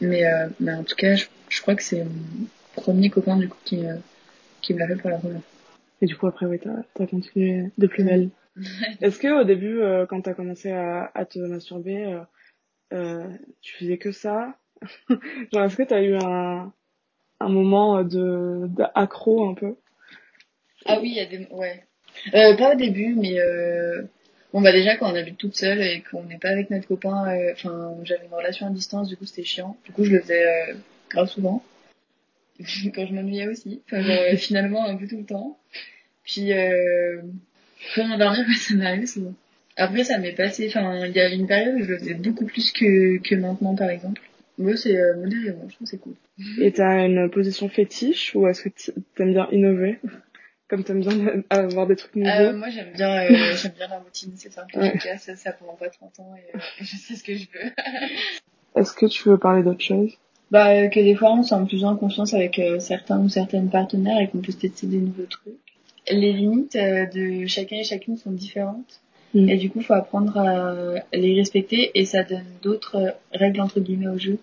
mais 0.00 0.22
mais 0.60 0.72
en 0.72 0.84
tout 0.84 0.94
cas 0.94 1.16
je, 1.16 1.24
je 1.48 1.60
crois 1.60 1.74
que 1.74 1.82
c'est 1.82 2.04
mon 2.04 2.46
premier 2.76 3.10
copain 3.10 3.36
du 3.36 3.48
coup 3.48 3.58
qui 3.64 3.80
qui 4.60 4.74
me 4.74 4.78
l'a 4.78 4.86
fait 4.86 4.96
pour 4.96 5.10
la 5.10 5.18
première 5.18 5.40
fois 5.40 5.53
Et 6.04 6.06
du 6.06 6.16
coup, 6.16 6.26
après, 6.26 6.44
oui, 6.44 6.58
t'as 6.58 7.02
as 7.02 7.06
continué 7.06 7.70
de 7.78 7.86
plus 7.86 8.04
belle. 8.04 8.28
Est-ce 9.00 9.18
que 9.18 9.40
au 9.40 9.44
début, 9.44 9.80
euh, 9.80 10.04
quand 10.04 10.20
t'as 10.20 10.34
commencé 10.34 10.70
à, 10.70 11.10
à 11.14 11.24
te 11.24 11.38
masturber, 11.38 12.04
euh, 12.04 12.20
euh, 12.92 13.30
tu 13.62 13.74
faisais 13.78 13.96
que 13.96 14.12
ça? 14.12 14.54
Genre, 15.08 15.64
est-ce 15.64 15.78
que 15.78 15.82
t'as 15.82 16.02
eu 16.02 16.14
un, 16.16 16.70
un 17.40 17.48
moment 17.48 18.04
de 18.04 18.66
d'accro 18.66 19.48
un 19.48 19.54
peu? 19.54 19.76
Ah 20.84 20.98
oui 21.00 21.08
il 21.08 21.14
y 21.14 21.20
a 21.20 21.24
des 21.24 21.48
ouais. 21.50 21.84
Euh, 22.34 22.54
pas 22.54 22.74
au 22.74 22.76
début 22.76 23.14
mais 23.14 23.40
euh, 23.40 24.02
bon 24.52 24.60
bah 24.60 24.72
déjà 24.72 24.98
quand 24.98 25.10
on 25.10 25.14
habite 25.14 25.38
toute 25.38 25.56
seule 25.56 25.80
et 25.80 26.02
qu'on 26.02 26.24
n'est 26.24 26.36
pas 26.36 26.50
avec 26.50 26.68
notre 26.68 26.86
copain 26.86 27.26
euh, 27.28 27.52
enfin 27.52 27.94
j'avais 28.02 28.26
une 28.26 28.34
relation 28.34 28.66
à 28.66 28.70
distance 28.70 29.08
du 29.08 29.16
coup 29.16 29.24
c'était 29.24 29.44
chiant. 29.44 29.78
Du 29.86 29.92
coup 29.92 30.04
je 30.04 30.12
le 30.12 30.20
faisais 30.20 30.44
grave 31.08 31.28
souvent. 31.28 31.64
Quand 32.94 33.06
je 33.06 33.14
m'ennuyais 33.14 33.48
aussi. 33.48 33.80
Enfin 33.86 34.02
genre, 34.02 34.38
finalement 34.38 34.84
un 34.84 34.96
peu 34.96 35.08
tout 35.08 35.16
le 35.16 35.24
temps 35.24 35.58
puis 36.24 36.52
euh, 36.52 37.20
pour 37.94 38.04
m'endormir 38.04 38.40
ouais, 38.40 38.54
ça 38.58 38.74
m'est 38.74 38.86
arrivé 38.86 39.06
souvent. 39.06 39.34
Après 39.76 40.04
ça 40.04 40.18
m'est 40.18 40.32
passé 40.34 40.66
enfin 40.68 41.06
il 41.06 41.12
y 41.12 41.20
a 41.20 41.28
une 41.28 41.46
période 41.46 41.74
où 41.76 41.84
je 41.84 41.90
le 41.92 41.98
faisais 41.98 42.14
beaucoup 42.14 42.44
plus 42.46 42.72
que 42.72 43.18
que 43.18 43.34
maintenant 43.34 43.74
par 43.74 43.90
exemple. 43.90 44.20
Moi 44.58 44.76
c'est 44.76 44.96
euh, 44.96 45.16
modérément 45.16 45.66
je 45.68 45.74
trouve 45.74 45.86
c'est 45.86 45.98
cool. 45.98 46.14
Et 46.60 46.72
t'as 46.72 47.06
une 47.06 47.30
position 47.30 47.68
fétiche 47.68 48.34
ou 48.34 48.46
est-ce 48.48 48.62
que 48.62 48.68
t'aimes 49.16 49.32
bien 49.32 49.48
innover? 49.52 49.98
Comme 50.68 50.82
t'aimes 50.82 51.00
bien 51.00 51.42
avoir 51.50 51.86
des 51.86 51.96
trucs 51.96 52.16
nouveaux? 52.16 52.30
Euh, 52.30 52.56
moi 52.56 52.68
j'aime 52.70 52.92
bien 52.94 53.22
euh, 53.24 53.54
j'aime 53.56 53.72
bien 53.72 53.88
la 53.88 53.98
routine 53.98 54.32
c'est 54.36 54.52
simple 54.52 54.78
Ouais. 54.78 54.88
efficace 54.94 55.24
ça, 55.24 55.36
ça 55.36 55.52
prend 55.52 55.74
pas 55.74 55.88
30 55.90 56.20
ans 56.20 56.34
et 56.36 56.56
euh, 56.56 56.60
je 56.80 56.96
sais 56.96 57.14
ce 57.16 57.22
que 57.24 57.34
je 57.34 57.46
veux. 57.52 57.70
Est-ce 58.76 58.92
que 58.94 59.06
tu 59.06 59.28
veux 59.28 59.38
parler 59.38 59.62
d'autre 59.62 59.80
chose? 59.82 60.12
Bah 60.50 60.70
euh, 60.70 60.88
que 60.88 61.00
des 61.00 61.14
fois 61.16 61.32
on 61.32 61.42
se 61.42 61.48
sent 61.50 61.64
plus 61.68 61.84
en 61.84 61.96
confiance 61.96 62.32
avec 62.34 62.58
euh, 62.58 62.78
certains 62.78 63.18
ou 63.20 63.28
certaines 63.28 63.70
partenaires 63.70 64.20
et 64.20 64.28
qu'on 64.28 64.38
peut 64.38 64.52
tester 64.52 64.86
des 64.86 64.98
nouveaux 64.98 65.26
trucs 65.26 65.54
les 66.10 66.32
limites 66.32 66.76
euh, 66.76 67.06
de 67.06 67.46
chacun 67.46 67.76
et 67.76 67.84
chacune 67.84 68.16
sont 68.16 68.30
différentes 68.30 69.00
Mm. 69.34 69.48
et 69.48 69.56
du 69.56 69.68
coup 69.68 69.80
faut 69.80 69.94
apprendre 69.94 70.38
à 70.38 70.94
les 71.12 71.34
respecter 71.34 71.90
et 71.98 72.04
ça 72.04 72.22
donne 72.22 72.44
d'autres 72.62 72.96
euh, 72.96 73.10
règles 73.32 73.60
entre 73.60 73.80
guillemets 73.80 74.08
au 74.08 74.16
jeu 74.16 74.38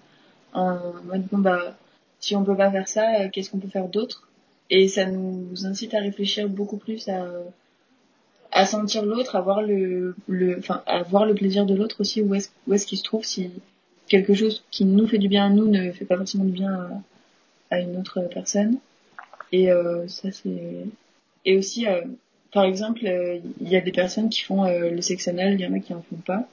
en 0.53 0.77
mode 1.05 1.25
bon 1.31 1.37
bah 1.37 1.77
si 2.19 2.35
on 2.35 2.43
peut 2.43 2.57
pas 2.57 2.69
faire 2.69 2.89
ça 2.89 3.21
euh, 3.21 3.29
qu'est-ce 3.31 3.49
qu'on 3.49 3.59
peut 3.59 3.69
faire 3.69 3.87
d'autre? 3.87 4.27
Et 4.69 4.87
ça 4.87 5.05
nous 5.05 5.65
incite 5.65 5.93
à 5.93 5.99
réfléchir 5.99 6.47
beaucoup 6.49 6.77
plus 6.77 7.07
à 7.07 7.25
à 8.53 8.65
sentir 8.65 9.05
l'autre, 9.05 9.37
à 9.37 9.41
voir 9.41 9.61
le, 9.61 10.13
le, 10.27 10.57
enfin, 10.59 10.83
à 10.85 11.03
voir 11.03 11.25
le 11.25 11.33
plaisir 11.33 11.65
de 11.65 11.73
l'autre 11.73 12.01
aussi, 12.01 12.21
où 12.21 12.35
est-ce, 12.35 12.49
où 12.67 12.73
est-ce 12.73 12.85
qu'il 12.85 12.97
se 12.97 13.03
trouve 13.03 13.23
si 13.23 13.49
quelque 14.09 14.33
chose 14.33 14.65
qui 14.71 14.83
nous 14.83 15.07
fait 15.07 15.19
du 15.19 15.29
bien 15.29 15.45
à 15.45 15.49
nous 15.49 15.69
ne 15.69 15.93
fait 15.93 16.03
pas 16.03 16.17
forcément 16.17 16.43
du 16.43 16.51
bien 16.51 16.73
à, 16.73 17.75
à 17.75 17.79
une 17.79 17.95
autre 17.95 18.27
personne. 18.33 18.77
Et 19.53 19.71
euh, 19.71 20.05
ça 20.09 20.31
c'est, 20.33 20.85
et 21.45 21.57
aussi, 21.57 21.87
euh, 21.87 22.01
par 22.53 22.65
exemple, 22.65 23.05
euh, 23.05 23.39
il 23.61 23.69
y 23.69 23.75
a 23.75 23.81
des 23.81 23.91
personnes 23.91 24.29
qui 24.29 24.41
font 24.41 24.65
euh, 24.65 24.89
le 24.89 25.01
sexe 25.01 25.27
anal, 25.27 25.53
il 25.53 25.61
y 25.61 25.65
en 25.67 25.73
a 25.73 25.79
qui 25.79 25.93
en 25.93 26.01
font 26.01 26.17
pas. 26.25 26.47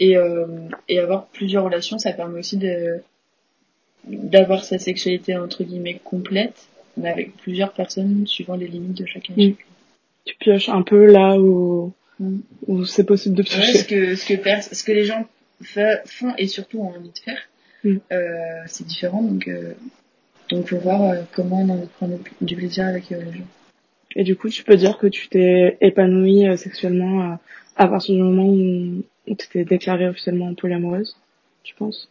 Et, 0.00 0.16
euh, 0.16 0.46
et 0.88 1.00
avoir 1.00 1.26
plusieurs 1.26 1.64
relations, 1.64 1.98
ça 1.98 2.12
permet 2.12 2.38
aussi 2.38 2.56
de 2.56 3.00
d'avoir 4.04 4.64
sa 4.64 4.78
sexualité 4.78 5.36
entre 5.36 5.64
guillemets 5.64 6.00
complète, 6.02 6.68
mais 6.96 7.10
avec 7.10 7.36
plusieurs 7.36 7.72
personnes 7.72 8.26
suivant 8.26 8.54
les 8.54 8.68
limites 8.68 8.96
de 8.96 9.06
chacun. 9.06 9.34
Tu 9.34 10.34
pioches 10.38 10.68
un 10.68 10.82
peu 10.82 11.04
là 11.06 11.36
où, 11.38 11.92
où 12.66 12.84
c'est 12.84 13.04
possible 13.04 13.34
de 13.34 13.42
Ouais, 13.42 13.48
piocher. 13.48 13.78
ce 13.78 13.84
que 13.84 14.14
ce 14.14 14.24
que 14.26 14.34
pers- 14.34 14.62
ce 14.62 14.82
que 14.84 14.92
les 14.92 15.04
gens 15.04 15.26
font 16.06 16.32
et 16.38 16.46
surtout 16.46 16.80
ont 16.80 16.90
envie 16.94 17.10
de 17.10 17.18
faire 17.18 17.38
Mm. 17.84 17.98
euh, 18.10 18.62
c'est 18.66 18.84
différent 18.84 19.22
donc 19.22 19.46
euh, 19.46 19.72
donc 20.50 20.66
faut 20.68 20.78
voir 20.78 21.00
euh, 21.02 21.22
comment 21.32 21.62
on 21.62 21.68
a 21.68 21.72
envie 21.74 21.82
de 21.82 21.86
prendre 21.92 22.18
du 22.40 22.56
plaisir 22.56 22.86
avec 22.88 23.12
euh, 23.12 23.22
les 23.22 23.38
gens 23.38 23.44
Et 24.16 24.24
du 24.24 24.36
coup, 24.36 24.48
tu 24.48 24.64
peux 24.64 24.76
dire 24.76 24.98
que 24.98 25.06
tu 25.06 25.28
t'es 25.28 25.76
épanouie 25.80 26.48
euh, 26.48 26.56
sexuellement 26.56 27.20
à, 27.22 27.40
à 27.76 27.88
partir 27.88 28.14
du 28.14 28.22
moment 28.22 28.46
où, 28.46 29.04
où 29.26 29.34
tu 29.34 29.48
t'es 29.48 29.64
déclarée 29.64 30.08
officiellement 30.08 30.52
polyamoureuse, 30.54 31.16
tu 31.62 31.74
penses? 31.74 32.08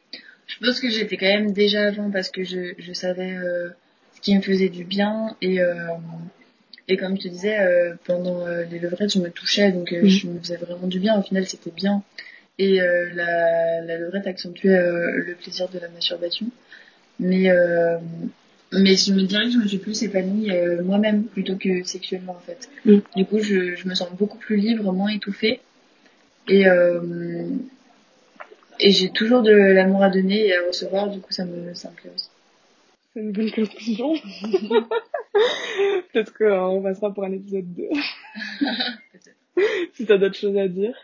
Je 0.47 0.65
pense 0.65 0.79
que 0.79 0.89
j'étais 0.89 1.17
quand 1.17 1.25
même 1.25 1.51
déjà 1.51 1.87
avant 1.87 2.09
parce 2.09 2.29
que 2.29 2.43
je 2.43 2.73
je 2.77 2.93
savais 2.93 3.33
euh, 3.35 3.69
ce 4.15 4.21
qui 4.21 4.35
me 4.35 4.41
faisait 4.41 4.69
du 4.69 4.85
bien 4.85 5.35
et 5.41 5.59
euh, 5.59 5.75
et 6.87 6.95
comme 6.95 7.17
je 7.17 7.23
te 7.23 7.27
disais 7.27 7.59
euh, 7.59 7.95
pendant 8.05 8.47
euh, 8.47 8.63
les 8.63 8.79
levrettes 8.79 9.13
je 9.13 9.19
me 9.19 9.29
touchais 9.29 9.71
donc 9.73 9.91
euh, 9.91 10.03
Mm. 10.03 10.07
je 10.07 10.27
me 10.27 10.39
faisais 10.39 10.55
vraiment 10.55 10.87
du 10.87 10.99
bien. 10.99 11.19
Au 11.19 11.21
final 11.23 11.45
c'était 11.45 11.71
bien. 11.71 12.01
Et 12.59 12.81
euh, 12.81 13.09
la 13.13 13.81
la 13.81 13.97
levrette 13.97 14.25
accentuait 14.27 14.69
euh, 14.77 15.11
le 15.17 15.33
plaisir 15.35 15.67
de 15.69 15.79
la 15.79 15.89
masturbation. 15.89 16.47
Mais 17.19 17.49
euh, 17.49 17.97
mais 18.71 18.95
je 18.95 19.13
me 19.13 19.23
dirais 19.23 19.45
que 19.45 19.51
je 19.51 19.57
me 19.57 19.67
suis 19.67 19.77
plus 19.77 20.03
épanouie 20.03 20.51
euh, 20.51 20.83
moi-même 20.83 21.23
plutôt 21.23 21.55
que 21.55 21.83
sexuellement 21.83 22.33
en 22.33 22.39
fait. 22.39 22.69
Mm. 22.85 22.97
Du 23.15 23.25
coup, 23.25 23.39
je, 23.39 23.75
je 23.75 23.87
me 23.87 23.95
sens 23.95 24.09
beaucoup 24.13 24.37
plus 24.37 24.57
libre, 24.57 24.91
moins 24.93 25.09
étouffée 25.09 25.61
et 26.47 26.67
euh, 26.67 27.47
et 28.79 28.91
j'ai 28.91 29.09
toujours 29.09 29.41
de 29.41 29.51
l'amour 29.51 30.03
à 30.03 30.09
donner 30.09 30.47
et 30.47 30.55
à 30.55 30.67
recevoir. 30.67 31.09
Du 31.09 31.19
coup, 31.19 31.31
ça 31.31 31.45
me 31.45 31.73
ça 31.73 31.89
me 31.89 31.95
plaît 31.95 32.11
aussi. 32.13 32.29
C'est 33.13 33.21
une 33.21 33.31
bonne 33.31 33.51
conclusion. 33.51 34.13
Peut-être 36.13 36.37
qu'on 36.37 36.81
passera 36.81 37.13
pour 37.13 37.23
un 37.23 37.31
épisode 37.31 37.73
2. 37.73 37.83
Peut-être. 37.89 39.29
si 39.93 40.05
t'as 40.05 40.17
d'autres 40.17 40.35
choses 40.35 40.57
à 40.57 40.67
dire. 40.67 40.95